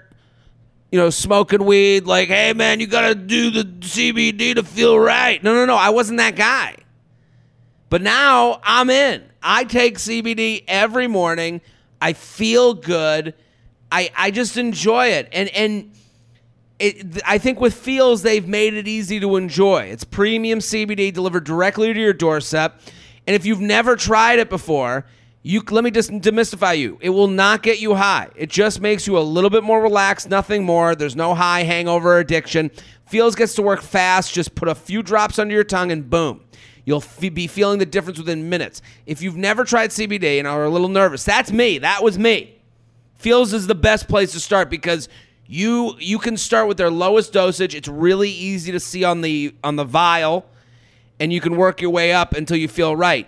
[0.91, 5.43] you know, smoking weed, like, hey man, you gotta do the CBD to feel right.
[5.43, 6.77] No, no, no, I wasn't that guy.
[7.89, 9.23] But now I'm in.
[9.41, 11.61] I take CBD every morning.
[12.01, 13.33] I feel good.
[13.91, 15.29] I I just enjoy it.
[15.31, 15.91] And and
[16.79, 19.83] it, I think with Feals they've made it easy to enjoy.
[19.83, 22.79] It's premium CBD delivered directly to your doorstep.
[23.25, 25.05] And if you've never tried it before,
[25.43, 26.97] you let me just demystify you.
[27.01, 28.29] It will not get you high.
[28.35, 30.93] It just makes you a little bit more relaxed, nothing more.
[30.93, 32.69] There's no high hangover addiction.
[33.05, 34.33] Feals gets to work fast.
[34.33, 36.41] Just put a few drops under your tongue and boom.
[36.87, 38.81] You'll f- be feeling the difference within minutes.
[39.05, 41.79] If you've never tried CBD and are a little nervous, that's me.
[41.79, 42.55] That was me.
[43.15, 45.09] Feals is the best place to start because
[45.47, 47.75] you you can start with their lowest dosage.
[47.75, 50.45] It's really easy to see on the on the vial,
[51.19, 53.27] and you can work your way up until you feel right.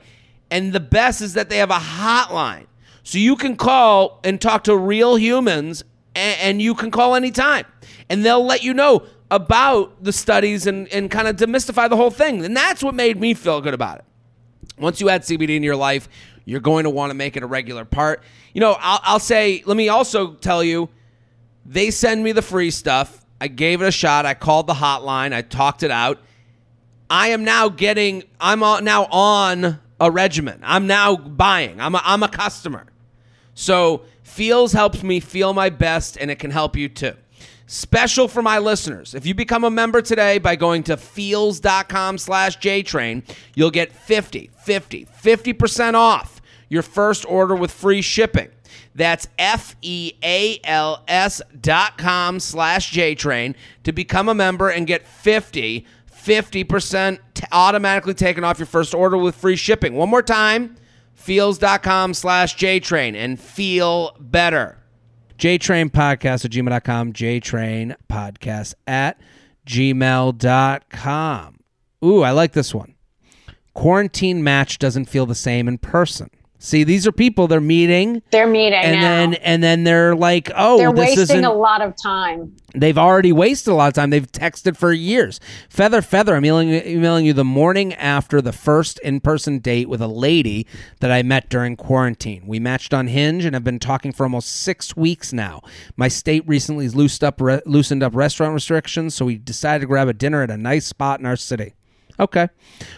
[0.50, 2.68] And the best is that they have a hotline,
[3.04, 5.84] so you can call and talk to real humans,
[6.16, 7.66] and, and you can call anytime,
[8.10, 12.12] and they'll let you know about the studies and, and kind of demystify the whole
[12.12, 12.44] thing.
[12.44, 14.06] And that's what made me feel good about it.
[14.78, 16.10] Once you add CBD in your life,
[16.46, 18.24] you're going to want to make it a regular part.
[18.54, 20.90] You know, I'll, I'll say, let me also tell you,
[21.66, 23.24] they send me the free stuff.
[23.40, 24.26] I gave it a shot.
[24.26, 25.34] I called the hotline.
[25.34, 26.20] I talked it out.
[27.10, 30.62] I am now getting, I'm now on a regimen.
[30.64, 31.80] I'm now buying.
[31.80, 32.86] I'm a, I'm a customer.
[33.54, 37.14] So Feals helps me feel my best, and it can help you too.
[37.72, 39.14] Special for my listeners.
[39.14, 43.22] If you become a member today by going to feals.com slash JTrain,
[43.54, 48.50] you'll get 50, 50, 50% off your first order with free shipping.
[48.96, 49.82] That's F-E-A-L-S
[51.62, 53.54] dot com slash JTrain
[53.84, 59.16] to become a member and get 50, 50% t- automatically taken off your first order
[59.16, 59.94] with free shipping.
[59.94, 60.76] One more time,
[61.14, 64.79] feals.com slash JTrain and feel better.
[65.40, 69.18] JTrain podcast at gmail.com, JTrain podcast at
[69.66, 71.56] gmail.com.
[72.04, 72.96] Ooh, I like this one.
[73.74, 76.30] Quarantine match doesn't feel the same in person.
[76.62, 78.22] See, these are people they're meeting.
[78.32, 79.02] They're meeting, and now.
[79.02, 82.54] then and then they're like, oh, they're wasting a lot of time.
[82.76, 84.10] They've already wasted a lot of time.
[84.10, 85.40] They've texted for years.
[85.70, 86.36] Feather, feather.
[86.36, 90.68] I'm emailing, emailing you the morning after the first in-person date with a lady
[91.00, 92.44] that I met during quarantine.
[92.46, 95.62] We matched on Hinge and have been talking for almost six weeks now.
[95.96, 100.10] My state recently loosened up re- loosened up restaurant restrictions, so we decided to grab
[100.10, 101.74] a dinner at a nice spot in our city.
[102.20, 102.50] Okay.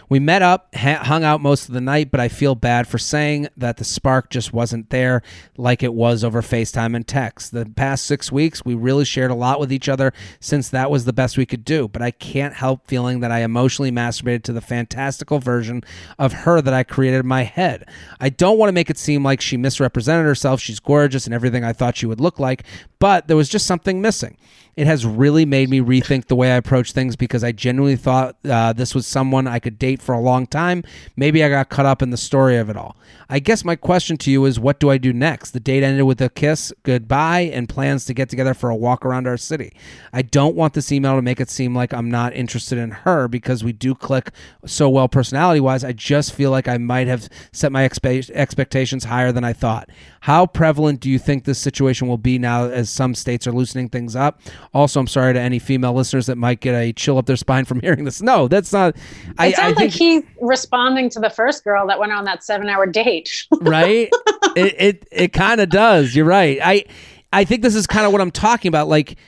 [0.08, 2.98] We met up, ha- hung out most of the night, but I feel bad for
[2.98, 5.22] saying that the spark just wasn't there
[5.56, 7.52] like it was over FaceTime and text.
[7.52, 11.04] The past six weeks, we really shared a lot with each other since that was
[11.04, 14.52] the best we could do, but I can't help feeling that I emotionally masturbated to
[14.52, 15.84] the fantastical version
[16.18, 17.88] of her that I created in my head.
[18.18, 20.60] I don't want to make it seem like she misrepresented herself.
[20.60, 22.64] She's gorgeous and everything I thought she would look like,
[22.98, 24.36] but there was just something missing.
[24.74, 28.36] It has really made me rethink the way I approach things because I genuinely thought
[28.48, 30.82] uh, this was someone I could date for a long time.
[31.14, 32.96] Maybe I got caught up in the story of it all.
[33.28, 35.50] I guess my question to you is what do I do next?
[35.50, 39.04] The date ended with a kiss, goodbye, and plans to get together for a walk
[39.04, 39.74] around our city.
[40.12, 43.28] I don't want this email to make it seem like I'm not interested in her
[43.28, 44.30] because we do click
[44.64, 45.84] so well personality wise.
[45.84, 49.90] I just feel like I might have set my expe- expectations higher than I thought.
[50.22, 53.88] How prevalent do you think this situation will be now as some states are loosening
[53.88, 54.40] things up?
[54.74, 57.64] Also, I'm sorry to any female listeners that might get a chill up their spine
[57.64, 58.22] from hearing this.
[58.22, 58.96] No, that's not.
[59.38, 62.24] I, It sounds I like think, he's responding to the first girl that went on
[62.24, 63.46] that seven-hour date.
[63.60, 64.08] right?
[64.56, 66.14] it it, it kind of does.
[66.14, 66.58] You're right.
[66.62, 66.84] I
[67.32, 68.88] I think this is kind of what I'm talking about.
[68.88, 69.18] Like,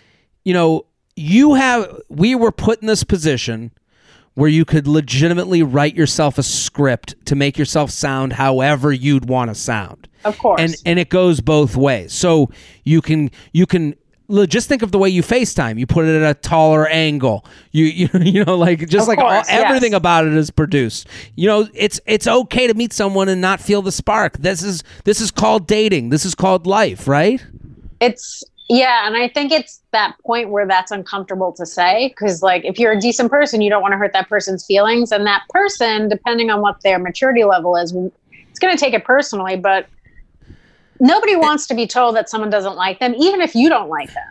[0.44, 0.86] you know,
[1.16, 3.70] you have we were put in this position
[4.34, 9.48] where you could legitimately write yourself a script to make yourself sound however you'd want
[9.48, 10.08] to sound.
[10.24, 10.60] Of course.
[10.60, 12.12] And and it goes both ways.
[12.12, 12.50] So
[12.82, 13.94] you can you can
[14.46, 15.78] just think of the way you FaceTime.
[15.78, 17.44] You put it at a taller angle.
[17.72, 19.64] You you you know like just Of like all, course, yes.
[19.64, 21.08] everything about it is produced.
[21.36, 24.38] You know, it's it's okay to meet someone and not feel the spark.
[24.38, 26.10] This is this is called dating.
[26.10, 27.44] This is called life, right?
[28.00, 32.64] it's yeah and i think it's that point where that's uncomfortable to say because like
[32.64, 35.42] if you're a decent person you don't want to hurt that person's feelings and that
[35.50, 37.94] person depending on what their maturity level is
[38.50, 39.86] it's going to take it personally but
[41.00, 44.12] nobody wants to be told that someone doesn't like them, even if you don't like
[44.14, 44.22] them.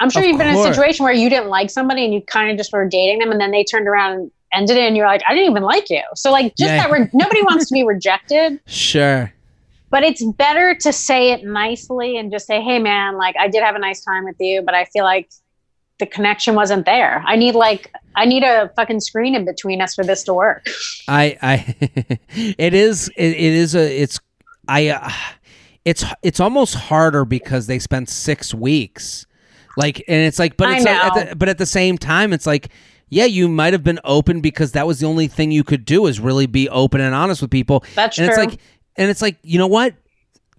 [0.00, 2.22] I'm sure Of you've been in a situation where you didn't like somebody and you
[2.22, 4.96] kind of just were dating them, and then they turned around and ended it, and
[4.96, 6.02] you're like, I didn't even like you.
[6.14, 6.86] So like, just Yeah.
[6.88, 9.32] that re- nobody wants to be rejected, Sure.
[9.90, 13.62] but it's better to say it nicely and just say, Hey, man, like I did
[13.62, 15.28] have a nice time with you, but I feel like
[15.98, 17.22] the connection wasn't there.
[17.26, 20.66] I need like I need a fucking screen in between us for this to work.
[21.08, 21.76] I I
[22.58, 24.18] it is it, it is a it's
[24.66, 25.10] I uh,
[25.84, 29.26] it's it's almost harder because they spent 6 weeks.
[29.76, 32.46] Like and it's like but it's like, at the, but at the same time it's
[32.46, 32.68] like
[33.12, 36.06] yeah, you might have been open because that was the only thing you could do
[36.06, 37.84] is really be open and honest with people.
[37.96, 38.60] That's and it's like
[38.96, 39.94] and it's like, you know what?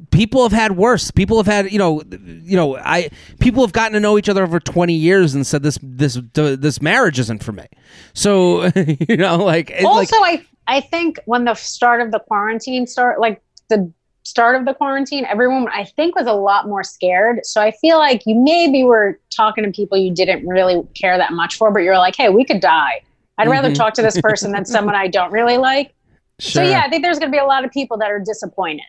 [0.09, 1.11] People have had worse.
[1.11, 3.09] People have had, you know, you know, I
[3.39, 6.81] people have gotten to know each other over 20 years and said this this this
[6.81, 7.67] marriage isn't for me.
[8.13, 12.19] So, you know, like it- like also I I think when the start of the
[12.19, 13.91] quarantine start like the
[14.23, 17.97] start of the quarantine everyone I think was a lot more scared so I feel
[17.97, 21.79] like you maybe were talking to people you didn't really care that much for but
[21.79, 23.01] you're like hey we could die
[23.37, 23.75] I'd rather Mhm.
[23.75, 25.93] talk to this person than someone I don't really like
[26.39, 28.85] so yeah I think there's going to be a lot of people that are disappointed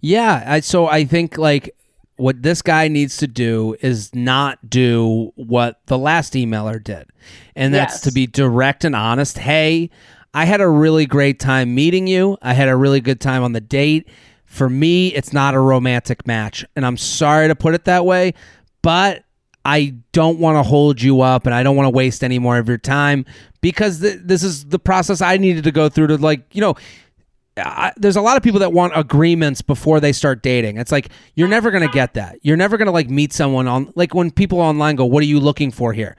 [0.00, 1.74] Yeah, I, so I think like
[2.16, 7.08] what this guy needs to do is not do what the last emailer did,
[7.54, 8.00] and that's Yes.
[8.02, 9.36] to be direct and honest.
[9.38, 9.90] Hey,
[10.32, 12.36] I had a really great time meeting you.
[12.40, 14.08] I had a really good time on the date.
[14.56, 18.32] For me, it's not a romantic match, and I'm sorry to put it that way,
[18.82, 19.24] but
[19.66, 22.56] I don't want to hold you up and I don't want to waste any more
[22.56, 23.26] of your time
[23.60, 26.76] because th- this is the process I needed to go through to like, you know,
[27.56, 30.76] I, there's a lot of people that want agreements before they start dating.
[30.76, 32.38] It's like you're never going to get that.
[32.42, 35.26] You're never going to like meet someone on like when people online go, "What are
[35.26, 36.16] you looking for here?"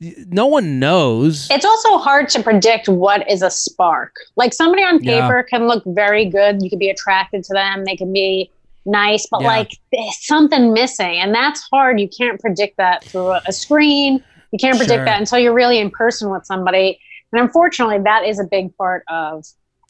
[0.00, 1.48] Y- No one knows.
[1.50, 4.14] it's also hard to predict what is a spark.
[4.36, 5.22] Like somebody on Yeah.
[5.22, 6.62] paper can look very good.
[6.62, 7.84] You could be attracted to them.
[7.84, 8.50] They can be
[8.86, 9.48] nice, but Yeah.
[9.48, 11.16] like eh, something missing.
[11.18, 12.00] And that's hard.
[12.00, 14.22] You can't predict that through a, a screen.
[14.52, 15.04] You can't predict Sure.
[15.04, 16.98] that until you're really in person with somebody.
[17.32, 19.44] And unfortunately, that is a big part of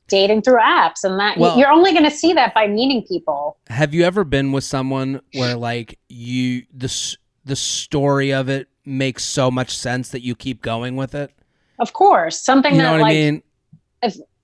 [0.08, 1.04] dating through apps.
[1.04, 3.58] And that Well- you're only going to see that by meeting people.
[3.68, 6.88] Have you ever been with someone where like you the
[7.44, 11.30] the story of it makes so much sense that you keep going with it?
[11.78, 13.42] Of course, something You know that what like I mean?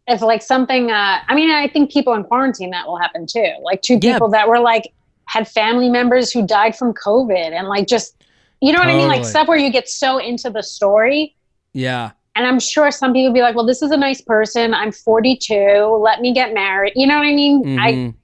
[0.06, 3.50] if like something uh i mean i think people in quarantine that will happen too
[3.62, 4.12] like two Yeah.
[4.12, 4.92] people that were like
[5.24, 8.22] had family members who died from covid and like just
[8.60, 11.34] you know what i mean like stuff where you get so into the story
[11.72, 12.10] Yeah.
[12.36, 15.98] and i'm sure some people be like well this is a nice person i'm 42
[16.02, 18.14] let me get married you know what i mean i Mhm.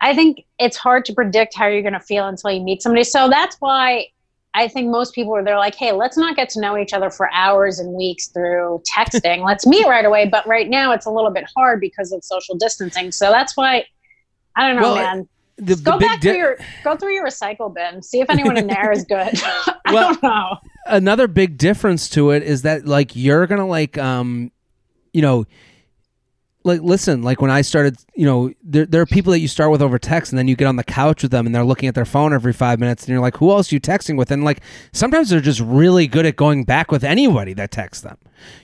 [0.00, 3.04] I think it's hard to predict how you're going to feel until you meet somebody.
[3.04, 4.06] So that's why
[4.54, 7.10] I think most people are they're like, "Hey, let's not get to know each other
[7.10, 9.44] for hours and weeks through texting.
[9.44, 12.56] let's meet right away." But right now it's a little bit hard because of social
[12.56, 13.12] distancing.
[13.12, 13.84] So that's why
[14.56, 15.28] I don't know, Well, man.
[15.56, 18.02] the, the Go back di- through your go through your recycle bin.
[18.02, 19.40] See if anyone in there is good.
[19.44, 20.56] I Well- don't know.
[20.86, 24.50] another big difference to it is that like you're gonna like um
[25.12, 25.44] you know
[26.62, 29.70] like listen like when i started you know there, there are people that you start
[29.70, 31.88] with over text and then you get on the couch with them and they're looking
[31.88, 34.30] at their phone every five minutes and you're like who else are you texting with
[34.30, 34.60] and like
[34.92, 38.18] sometimes they're just really good at going back with anybody that texts them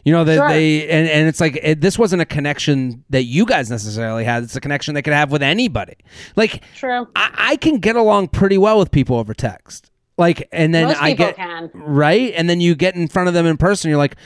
[0.05, 0.49] you know they, Sure.
[0.49, 4.42] they and, and it's like it, this wasn't a connection that you guys necessarily had
[4.42, 5.97] it's a connection they could have with anybody
[6.36, 7.09] like True.
[7.16, 11.03] I, I can get along pretty well with people over text like and then Most
[11.03, 11.70] i get can.
[11.74, 14.16] right and then you get in front of them in person you're like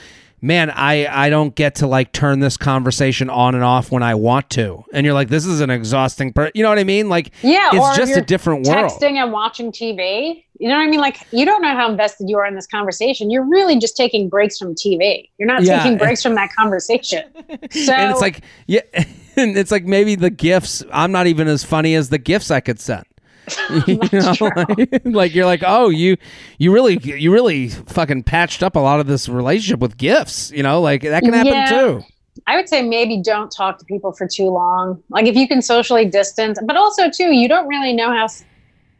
[0.41, 4.15] man i i don't get to like turn this conversation on and off when i
[4.15, 7.09] want to and you're like this is an exhausting per you know what i mean
[7.09, 10.43] like Yeah, it's just a different world texting and watching TV.
[10.59, 10.99] You know what I mean?
[10.99, 13.31] Like you don't know how invested you are in this conversation.
[13.31, 15.27] You're really just taking breaks from TV.
[15.39, 15.81] You're not Yeah.
[15.81, 17.23] taking breaks from that conversation.
[17.71, 18.81] So and it's like yeah
[19.35, 22.59] and it's like maybe the gifts i'm not even as funny as the gifts i
[22.59, 23.05] could send
[23.87, 26.15] you know like, like you're like oh you
[26.57, 30.63] you really you really fucking patched up a lot of this relationship with gifts you
[30.63, 31.69] know like that can happen Yeah.
[31.69, 32.03] too
[32.47, 35.03] I would say maybe don't talk to people for too long.
[35.09, 38.27] Like if you can socially distance, but also too, you don't really know how.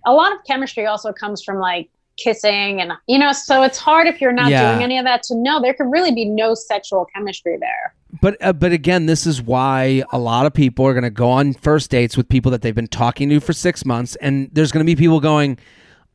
[0.06, 4.08] A lot of chemistry also comes from like kissing and you know, so it's hard
[4.08, 4.72] if you're not Yeah.
[4.72, 7.94] doing any of that to know there could really be no sexual chemistry there.
[8.22, 11.30] But uh, but again, this is why a lot of people are going to go
[11.30, 14.72] on first dates with people that they've been talking to for six months, and there's
[14.72, 15.58] going to be people going,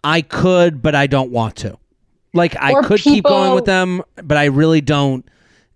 [0.05, 1.79] "I could, but I don't want to."
[2.35, 5.27] Like I Or could keep going with them, but I really don't.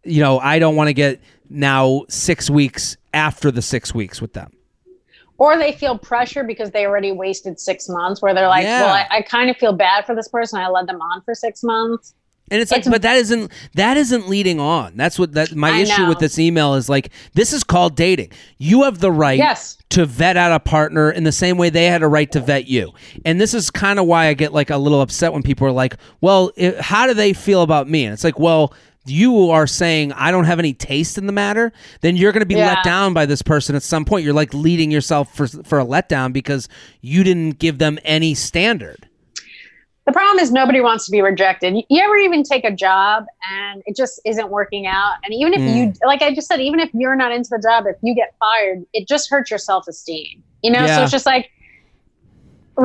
[0.05, 4.35] You know, I don't want to get now six weeks after the six weeks with
[4.35, 4.53] them.
[5.41, 8.83] Or they feel pressure because they already wasted six months where they're like, Yeah.
[8.83, 10.61] well, I, I kind of feel bad for this person.
[10.61, 12.15] I led them on for six months.
[12.53, 14.97] And it's like, It's- but that isn't that isn't leading on.
[14.97, 17.11] That's what that my I issue with this email is like.
[17.35, 18.33] This is called dating.
[18.59, 19.79] You have the right Yes.
[19.91, 22.67] to vet out a partner in the same way they had a right to vet
[22.67, 22.93] you.
[23.25, 25.73] And this is kind of why I get like a little upset when people are
[25.73, 28.75] like, "Well, i how do they feel about me?" And it's like, well.
[29.07, 31.73] You are saying I don't have any taste in the matter,
[32.03, 34.25] then you're going to be let down by this person at some point.
[34.25, 36.69] You're like leading yourself for for a letdown because
[37.01, 39.09] you didn't give them any standard.
[40.07, 41.75] The problem is nobody wants to be rejected.
[41.89, 45.15] You- ever even take a job and it just isn't working out?
[45.25, 45.97] And even if you, mm.
[46.05, 48.85] like I just said, even if you're not into the job, if you get fired,
[48.93, 50.43] it just hurts your self esteem.
[50.63, 50.97] You know, Yeah.
[50.97, 51.51] so it's just like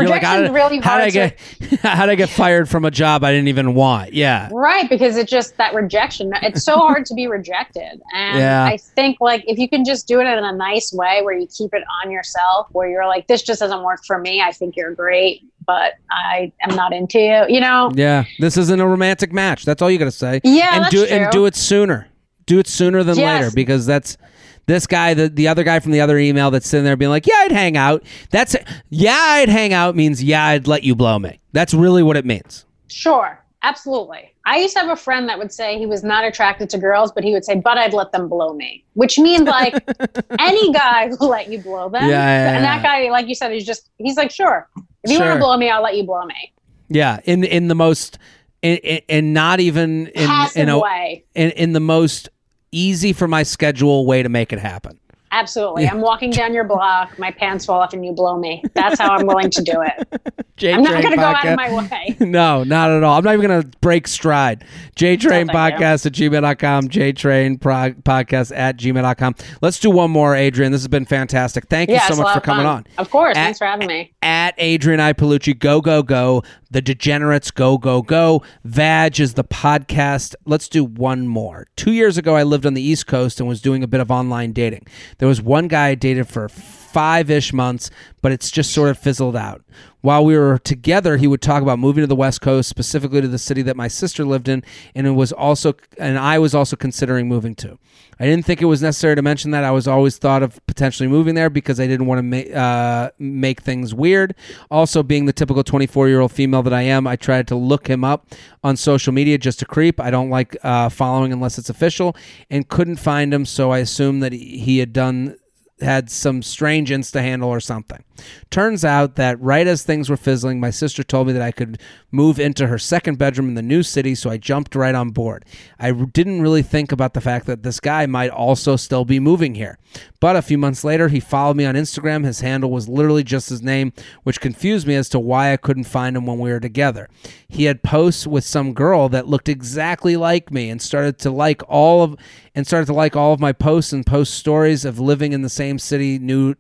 [0.02, 2.68] You're like, how, really how hard did I to get how did I get fired
[2.70, 4.14] from a job I didn't even want?
[4.14, 4.50] Yeah.
[4.52, 6.32] Right, because it's just that rejection.
[6.42, 8.02] It's so hard to be rejected.
[8.14, 8.66] And Yeah.
[8.66, 11.48] I think like if you can just do it in a nice way where you
[11.48, 14.42] keep it on yourself, where you're like, this just doesn't work for me.
[14.42, 17.46] I think you're great, but I am not into you.
[17.48, 17.92] You know?
[17.96, 18.26] Yeah.
[18.40, 19.66] This isn't a romantic match.
[19.66, 20.42] That's all you got to say.
[20.44, 21.16] Yeah, and do true.
[21.16, 22.08] and do it sooner.
[22.46, 23.42] Do it sooner than Yes.
[23.44, 24.18] later because that's
[24.66, 27.28] this guy, the, the other guy from the other email that's sitting there being like,
[27.28, 28.04] yeah, I'd hang out.
[28.32, 28.56] That's
[28.90, 31.40] yeah, I'd hang out means yeah, I'd let you blow me.
[31.52, 32.66] That's really what it means.
[32.88, 33.42] Sure.
[33.64, 34.32] Absolutely.
[34.46, 37.12] I used to have a friend that would say he was not attracted to girls,
[37.12, 39.74] but he would say, but I'd let them blow me, which means like
[40.40, 42.04] any guy will let you blow them.
[42.04, 43.08] Yeah, yeah, and that yeah.
[43.08, 44.70] guy, like you said, he's just, he's like, sure.
[45.04, 46.54] If you want to blow me, I'll let you blow me.
[46.90, 47.20] Yeah.
[47.24, 48.18] In in the most
[48.62, 51.26] in, in, and not even in in, a, way.
[51.36, 52.30] in in the most
[52.76, 55.00] easy for my schedule way to make it happen.
[55.32, 55.86] Absolutely.
[55.86, 58.64] I'm walking down your block, my pants fall off, and you blow me.
[58.74, 60.22] That's how I'm willing to do it.
[60.56, 62.16] J I'm not going to go out of my way.
[62.26, 63.18] No, not at all.
[63.18, 64.64] I'm not even going to break stride.
[64.96, 65.86] JTrain No, thank you.
[65.86, 69.36] Podcast at gmail.com, JTrain pro- Podcast at gmail.com.
[69.62, 70.72] Let's do one more, Adrienne.
[70.72, 71.68] This has been fantastic.
[71.68, 72.78] Thank you so much for coming fun.
[72.78, 72.88] on.
[72.98, 73.36] Of course.
[73.36, 74.14] At- Thanks for having me.
[74.22, 76.44] At Adrienne Iapalucci, go, go, go.
[76.76, 78.44] The Degenerates, go, go, go.
[78.66, 80.36] Vag is the podcast.
[80.44, 81.68] Let's do one more.
[81.78, 84.12] Two years ago, I lived on the East Coast and was doing a bit of
[84.12, 84.86] online dating.
[85.20, 88.98] There was one guy I dated for five ish months, but it's just sort of
[88.98, 89.64] fizzled out.
[90.06, 93.28] While we were together, he would talk about moving to the West Coast, specifically to
[93.28, 96.76] the city that my sister lived in, and it was also, and I was also
[96.76, 97.80] considering moving to.
[98.20, 99.64] I didn't think it was necessary to mention that.
[99.64, 103.10] I was always thought of potentially moving there because I didn't want to ma- uh,
[103.18, 104.36] make things weird.
[104.70, 107.88] Also, being the typical 24 year old female that I am, I tried to look
[107.88, 108.28] him up
[108.64, 110.00] on social media just to creep.
[110.00, 112.16] I don't like uh, following unless it's official,
[112.52, 115.36] and couldn't find him, so I assumed that he he had done
[115.82, 118.04] had some strange insta handle or something.
[118.50, 121.82] Turns out that right as things were fizzling, my sister told me that I could
[122.16, 125.46] move into her second bedroom in the new city, so I jumped right on board.
[125.80, 129.56] I didn't really think about the fact that this guy might also still be moving
[129.56, 129.78] here.
[130.20, 132.26] But a few months later, he followed me on Instagram.
[132.26, 133.94] His handle was literally just his name,
[134.24, 137.10] which confused me as to why I couldn't find him when we were together.
[137.48, 141.62] He had posts with some girl that looked exactly like me and started to like
[141.68, 142.18] all of
[142.56, 145.50] and started to like all of my posts and post stories of living in the
[145.50, 146.56] same city, new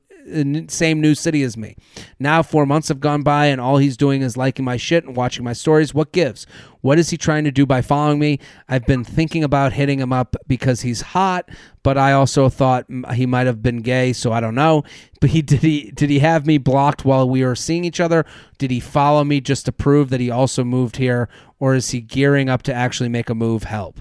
[0.67, 1.75] same new city as me.
[2.19, 5.15] Now four months have gone by and all he's doing is liking my shit and
[5.15, 5.93] watching my stories.
[5.93, 6.47] What gives?
[6.81, 8.39] What is he trying to do by following me?
[8.69, 11.49] I've been thinking about hitting him up because he's hot,
[11.83, 14.83] but I also thought he might have been gay, so I don't know.
[15.19, 18.25] But he did he did he have me blocked while we were seeing each other?
[18.57, 21.27] Did he follow me just to prove that he also moved here,
[21.59, 23.63] or is he gearing up to actually make a move?
[23.63, 23.99] Help.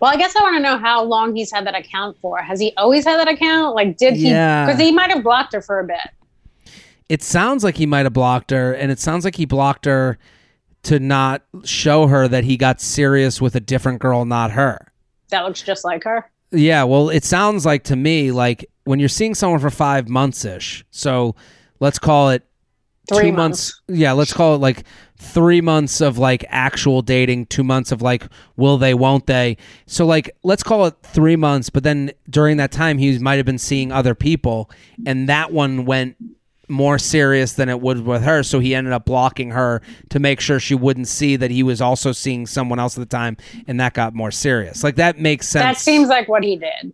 [0.00, 2.38] Well, I guess I want to know how long he's had that account for.
[2.38, 3.74] Has he always had that account?
[3.74, 4.30] Like, did he?
[4.30, 4.66] Yeah.
[4.66, 6.72] Because he might have blocked her for a bit.
[7.08, 10.18] It sounds like he might have blocked her, and it sounds like he blocked her
[10.84, 14.92] to not show her that he got serious with a different girl, not her.
[15.30, 16.30] That looks just like her.
[16.50, 20.44] Yeah, well, it sounds like to me like when you're seeing someone for five months
[20.44, 20.84] ish.
[20.90, 21.34] So
[21.80, 22.42] let's call it
[23.12, 23.80] Three two months.
[23.88, 24.84] Yeah, let's call it like
[25.18, 28.24] three months of like actual dating, two months of like
[28.56, 29.56] will they, won't they.
[29.86, 33.46] So like let's call it three months, but then during that time he might have
[33.46, 34.70] been seeing other people,
[35.06, 36.16] and that one went
[36.68, 38.42] more serious than it would with her.
[38.42, 41.80] So he ended up blocking her to make sure she wouldn't see that he was
[41.80, 44.84] also seeing someone else at the time, and that got more serious.
[44.84, 46.92] Like that makes sense That seems like what he did.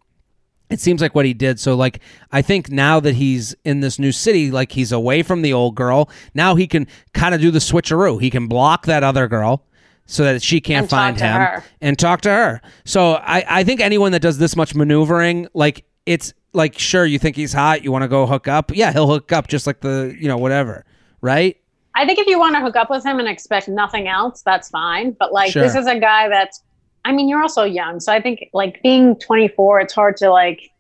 [0.70, 1.60] It seems like what he did.
[1.60, 2.00] So like
[2.32, 5.74] I think now that he's in this new city, like he's away from the old
[5.74, 8.20] girl, now he can kind of do the switcheroo.
[8.20, 9.64] He can block that other girl
[10.06, 11.64] so that she can't And find him her.
[11.80, 12.60] and talk to her.
[12.84, 17.18] So I, I think anyone that does this much maneuvering, like it's like sure you
[17.18, 18.70] think he's hot, you want to go hook up.
[18.74, 20.84] Yeah, he'll hook up just like the you know, whatever.
[21.20, 21.56] Right?
[21.96, 24.68] I think if you want to hook up with him and expect nothing else, that's
[24.68, 25.12] fine.
[25.12, 25.62] But like, Sure.
[25.62, 26.62] this is a guy that's.
[27.04, 30.70] I mean, you're also young, so I think like being 24, it's hard to like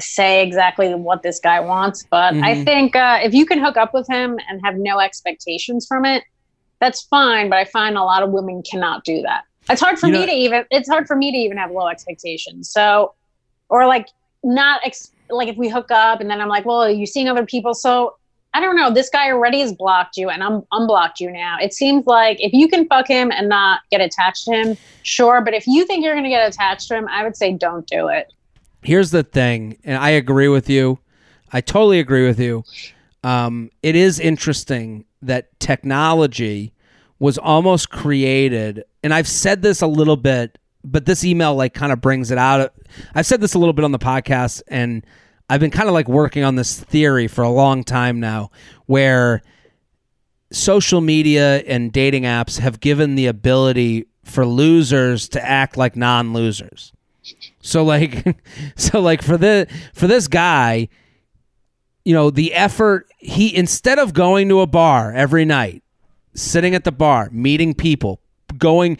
[0.00, 2.04] say exactly what this guy wants.
[2.10, 2.64] But I Mhm.
[2.64, 6.24] think uh, if you can hook up with him and have no expectations from it,
[6.80, 7.48] that's fine.
[7.50, 9.44] But I find a lot of women cannot do that.
[9.70, 10.64] It's hard for You me know- to even.
[10.70, 12.70] It's hard for me to even have low expectations.
[12.70, 13.14] So,
[13.68, 14.08] or like
[14.42, 17.28] not ex- like if we hook up and then I'm like, well, are you seeing
[17.28, 17.72] other people?
[17.74, 18.16] So
[18.54, 18.90] I don't know.
[18.90, 21.58] This guy already has blocked you and I'm unblocked you now.
[21.60, 25.40] It seems like if you can fuck him and not get attached to him, sure.
[25.40, 27.86] But if you think you're going to get attached to him, I would say don't
[27.86, 28.32] do it.
[28.82, 30.98] Here's the thing, and I agree with you.
[31.52, 32.64] I totally agree with you.
[33.22, 36.74] Um, it is interesting that technology
[37.18, 41.92] was almost created, and I've said this a little bit, but this email like kind
[41.92, 42.74] of brings it out.
[43.14, 45.04] I've said this a little bit on the podcast, and
[45.48, 48.50] I've been kind of like working on this theory for a long time now,
[48.86, 49.42] where
[50.50, 56.92] social media and dating apps have given the ability for losers to act like non-losers.
[57.60, 58.36] So like
[58.76, 60.88] so like for the for this guy,
[62.04, 65.82] you know, the effort he instead of going to a bar every night,
[66.34, 68.20] sitting at the bar, meeting people,
[68.58, 68.98] going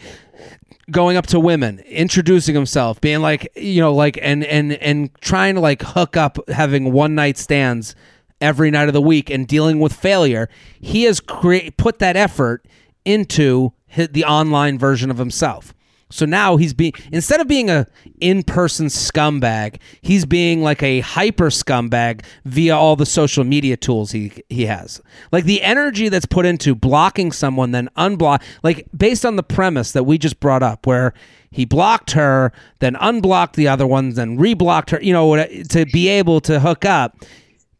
[0.91, 5.55] going up to women, introducing himself, being like, you know, like and and and trying
[5.55, 7.95] to like hook up having one night stands
[8.41, 12.65] every night of the week and dealing with failure, he has crea- put that effort
[13.05, 15.73] into hi- the online version of himself.
[16.11, 17.87] So now he's being instead of being a
[18.21, 24.31] in-person scumbag, he's being like a hyper scumbag via all the social media tools he
[24.49, 25.01] he has.
[25.31, 29.93] Like the energy that's put into blocking someone then unblock like based on the premise
[29.93, 31.13] that we just brought up where
[31.49, 35.35] he blocked her, then unblocked the other ones, then reblocked her, you know,
[35.69, 37.17] to be able to hook up.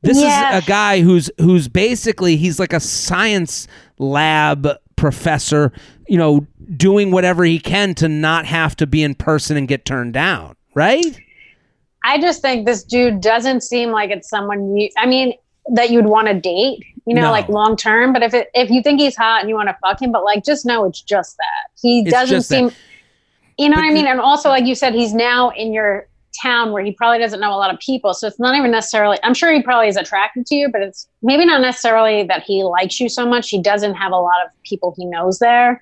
[0.02, 3.68] This is a guy who's who's basically he's like a science
[3.98, 5.72] lab professor,
[6.08, 6.46] you know,
[6.78, 10.56] doing whatever he can to not have to be in person and get turned down,
[10.74, 11.20] right?
[12.04, 14.90] I just think this dude doesn't seem like it's someone you.
[14.98, 15.34] I mean,
[15.74, 16.84] that you'd want to date.
[17.08, 17.32] You know, No.
[17.32, 18.14] like long term.
[18.14, 20.24] But if it, if you think he's hot and you want to fuck him, but
[20.24, 22.56] like just know it's just that he It's doesn't just that.
[22.56, 22.72] seem.
[23.58, 24.06] You know what I mean?
[24.08, 26.08] And also, like you said, he's now in your
[26.44, 28.14] town where he probably doesn't know a lot of people.
[28.14, 29.18] So it's not even necessarily.
[29.24, 32.64] I'm sure he probably is attracted to you, but it's maybe not necessarily that he
[32.64, 33.50] likes you so much.
[33.50, 35.82] He doesn't have a lot of people he knows there.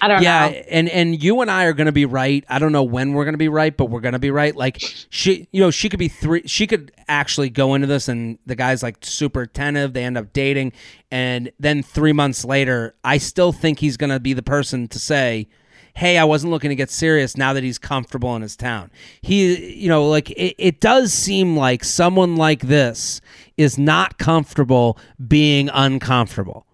[0.00, 0.54] I don't yeah, know.
[0.70, 2.44] and and you and I are going to be right.
[2.48, 4.54] I don't know when we're going to be right, but we're going to be right.
[4.54, 4.78] Like
[5.10, 6.42] she, you know, she could be three.
[6.46, 9.92] She could actually go into this, and the guy's like super attentive.
[9.92, 10.72] They end up dating,
[11.10, 14.98] and then three months later, I still think he's going to be the person to
[14.98, 15.48] say,
[15.94, 18.90] "Hey, I wasn't looking to get serious." Now that he's comfortable in his town,
[19.20, 23.20] he, you know, like it, it does seem like someone like this
[23.58, 24.98] is not comfortable
[25.28, 26.66] being uncomfortable.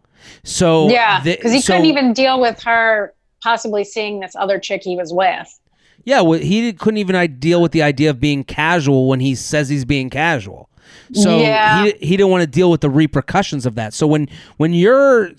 [0.45, 3.13] So Yeah, because he so- couldn't even deal with her
[3.43, 5.59] possibly seeing this other chick he was with.
[6.05, 9.69] Yeah, well, he couldn't even deal with the idea of being casual when he says
[9.69, 10.69] he's being casual.
[11.13, 11.85] So Yeah.
[11.85, 13.95] he he didn't want to deal with the repercussions of that.
[13.95, 15.31] So when when your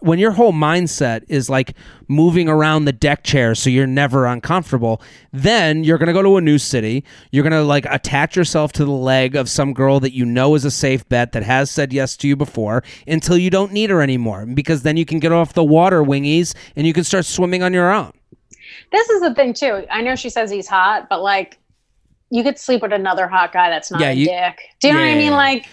[0.00, 1.74] when your whole mindset is like
[2.08, 5.00] moving around the deck chair so you're never uncomfortable,
[5.32, 7.02] then you're going to go to a new city.
[7.30, 10.54] You're going to like attach yourself to the leg of some girl that you know
[10.54, 13.88] is a safe bet that has said yes to you before until you don't need
[13.90, 17.24] her anymore because then you can get off the water wingies and you can start
[17.24, 18.12] swimming on your own.
[18.92, 19.84] This is the thing too.
[19.90, 21.58] I know she says he's hot, but like
[22.34, 24.58] you could sleep with another hot guy that's not Yeah, a you- dick.
[24.80, 25.32] Do you know what I mean?
[25.32, 25.66] Like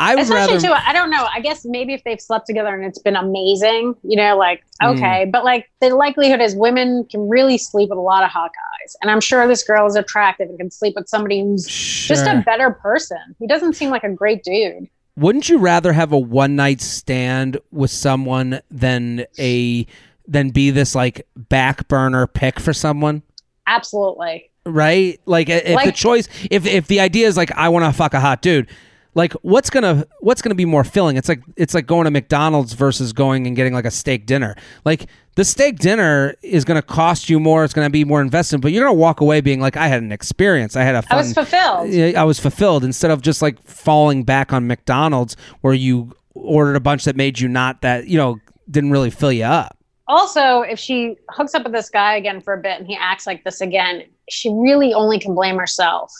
[0.00, 1.26] I would especially rather too, I don't know.
[1.32, 4.96] I guess maybe if they've slept together and it's been amazing, you know, like Mm.
[4.96, 5.24] okay.
[5.32, 8.96] But like the likelihood is women can really sleep with a lot of hot guys.
[9.00, 12.42] And I'm sure this girl is attractive and can sleep with somebody who's just a
[12.44, 13.16] better person.
[13.38, 14.88] He doesn't seem like a great dude.
[15.16, 19.86] Wouldn't you rather have a one night stand with someone than a
[20.26, 23.22] than be this like back burner pick for someone?
[23.68, 24.50] Absolutely.
[24.66, 25.20] Right?
[25.26, 28.20] Like if the choice if if the idea is like I want to fuck a
[28.20, 28.68] hot dude,
[29.14, 31.16] like what's gonna what's gonna be more filling?
[31.16, 34.56] It's like it's like going to McDonald's versus going and getting like a steak dinner.
[34.84, 37.64] Like the steak dinner is gonna cost you more.
[37.64, 40.12] It's gonna be more investment, but you're gonna walk away being like I had an
[40.12, 40.76] experience.
[40.76, 41.18] I had a fun.
[41.18, 41.90] I was fulfilled.
[41.90, 46.76] Yeah, I was fulfilled instead of just like falling back on McDonald's where you ordered
[46.76, 48.38] a bunch that made you not that you know
[48.70, 49.76] didn't really fill you up.
[50.08, 53.26] also if she hooks up with this guy again for a bit and he acts
[53.26, 56.12] like this again she really only can blame herself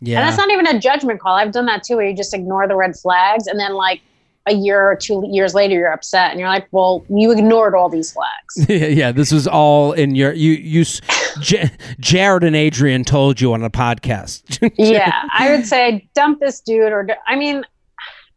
[0.00, 2.34] Yeah, and that's not even a judgment call i've done that too where you just
[2.34, 4.00] ignore the red flags and then like
[4.46, 7.88] a year or two years later you're upset and you're like well you ignored all
[7.88, 9.12] these flags yeah, yeah.
[9.12, 10.84] This was all in your you you.
[11.40, 11.70] J-
[12.00, 14.58] Jared and Adrienne told you on a podcast.
[14.76, 17.64] yeah i would say dump this dude or i mean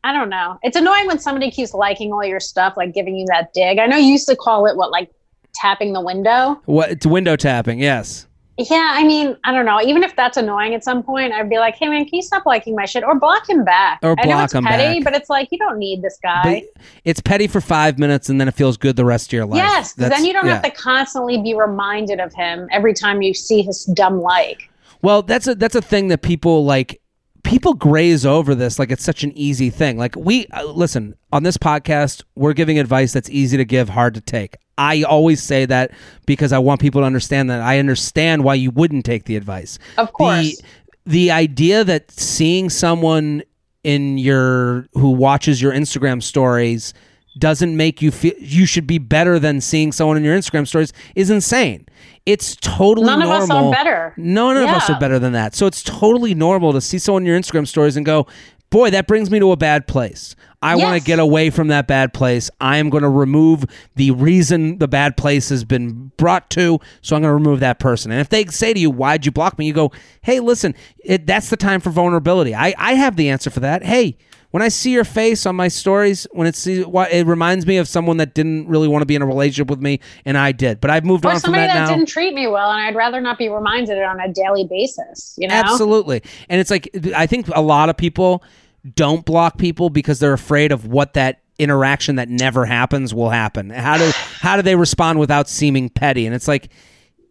[0.03, 3.25] i don't know it's annoying when somebody keeps liking all your stuff like giving you
[3.27, 5.09] that dig i know you used to call it what like
[5.55, 7.79] tapping the window what it's window tapping?
[7.79, 8.27] Yes.
[8.57, 9.81] Yeah, I mean, I don't know.
[9.81, 12.45] Even if that's annoying at some point, I'd be like, "Hey, man, can you stop
[12.45, 13.99] liking my shit?" Or block him back.
[14.01, 15.03] Or I know block it's him petty, back.
[15.03, 16.65] but it's like you don't need this guy.
[16.73, 19.45] But it's petty for five minutes, and then it feels good the rest of your
[19.45, 19.57] life.
[19.57, 20.53] yes, because then you don't yeah.
[20.53, 24.69] have to constantly be reminded of him every time you see his dumb like.
[25.01, 27.01] Well, that's a that's a thing that people like.
[27.45, 29.97] People graze over this like it's such an easy thing.
[29.97, 34.15] Like we uh, listen on this podcast, we're giving advice that's easy to give, hard
[34.15, 34.57] to take.
[34.77, 35.91] I always say that
[36.25, 39.79] because I want people to understand that I understand why you wouldn't take the advice.
[39.97, 40.57] Of course.
[40.57, 40.57] The
[41.05, 43.43] the idea that seeing someone
[43.83, 46.93] in your who watches your Instagram stories
[47.37, 50.93] doesn't make you feel you should be better than seeing someone in your Instagram stories
[51.15, 51.85] is insane.
[52.25, 53.27] It's totally normal.
[53.27, 54.13] None of us are better.
[54.17, 55.53] None of us are better than that.
[55.53, 58.27] So it's totally normal to see someone in your Instagram stories and go,
[58.69, 60.35] boy, that brings me to a bad place.
[60.61, 62.49] I want to get away from that bad place.
[62.59, 66.79] I am going to remove the reason the bad place has been brought to.
[67.01, 68.11] So I'm going to remove that person.
[68.11, 69.67] And if they say to you, why'd you block me?
[69.67, 69.91] You go,
[70.23, 72.55] hey, listen, it, that's the time for vulnerability.
[72.55, 73.83] I, I have the answer for that.
[73.83, 74.17] Hey,
[74.55, 77.75] when I see your face on my stories, when it see, why- it reminds me
[77.75, 80.53] of someone that didn't really want to be in a relationship with me, and I
[80.53, 80.79] did.
[80.79, 81.57] But I've moved Or on from that.
[81.57, 81.97] Or somebody that, that, now.
[81.97, 85.35] didn't treat me well, and I'd rather not be reminded on a daily basis.
[85.37, 86.23] You know, Absolutely.
[86.47, 88.45] And it's like I think a lot of people
[88.93, 93.71] don't block people because they're afraid of what that interaction that never happens will happen.
[93.71, 94.09] How do
[94.39, 96.25] how do they respond without seeming petty?
[96.25, 96.69] And it's like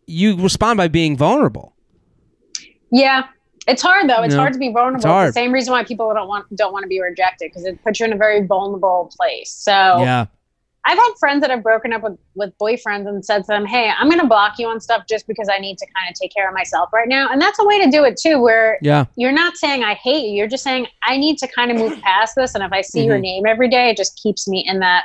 [0.06, 1.74] you respond by being vulnerable.
[2.92, 3.22] Yeah,
[3.66, 4.22] it's hard though.
[4.22, 4.96] It's hard to be vulnerable.
[4.96, 5.28] It's It's, hard.
[5.28, 8.00] the same reason why people don't want don't want to be rejected because it puts
[8.00, 9.50] you in a very vulnerable place.
[9.50, 10.26] So Yeah.
[10.86, 13.90] I've had friends that have broken up with with boyfriends and said to them, "Hey,
[13.98, 16.34] I'm going to block you on stuff just because I need to kind of take
[16.34, 19.06] care of myself right now." And that's a way to do it too, where Yeah.
[19.16, 20.32] you're not saying I hate you.
[20.34, 22.54] You're just saying I need to kind of move past this.
[22.54, 23.22] And if I see your Mhm.
[23.22, 25.04] name every day, it just keeps me in that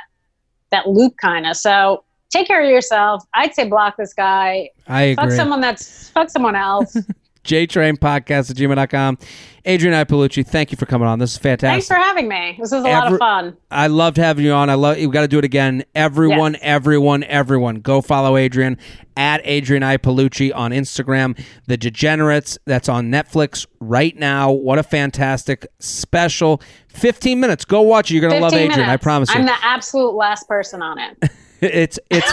[0.70, 1.56] that loop kind of.
[1.56, 3.24] So take care of yourself.
[3.34, 4.68] I'd say block this guy.
[4.86, 6.94] I Fuck someone that's fuck someone else.
[7.50, 9.18] JTrain podcast at gmail.com.
[9.66, 11.18] Adrienne Iapalucci, thank you for coming on.
[11.18, 11.68] This is fantastic.
[11.70, 12.56] Thanks for having me.
[12.58, 13.56] This was a lot of fun.
[13.70, 14.70] I loved having you on.
[14.70, 15.84] I love you got to do it again.
[15.94, 16.62] Everyone, Yes.
[16.64, 17.80] everyone, everyone.
[17.80, 18.78] Go follow Adrienne
[19.16, 21.38] at Adrienne Iapalucci on Instagram.
[21.66, 24.50] The Degenerates, that's on Netflix right now.
[24.52, 26.62] What a fantastic special.
[26.88, 27.64] 15 minutes.
[27.64, 28.14] Go watch it.
[28.14, 28.88] You're going to love 15 Adrienne.
[28.88, 29.40] I promise you.
[29.40, 31.18] I'm the absolute last person on it.
[31.60, 32.32] it's it's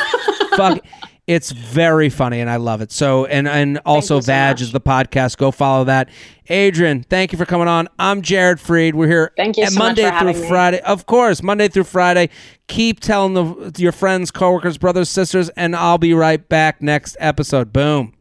[0.55, 0.79] fuck
[1.27, 2.91] it's very funny and I love it.
[2.91, 4.61] So and and also so Vag much.
[4.61, 5.37] is the podcast.
[5.37, 6.09] Go follow that.
[6.49, 7.89] Adrienne, thank you for coming on.
[7.99, 8.93] I'm Jared Freid.
[8.93, 10.47] We're here Thank you so Monday through having me.
[10.47, 10.79] Friday.
[10.81, 12.29] Of course, Monday through Friday.
[12.67, 17.73] Keep telling the, your friends, coworkers, brothers, sisters, and I'll be right back next episode.
[17.73, 18.13] Boom.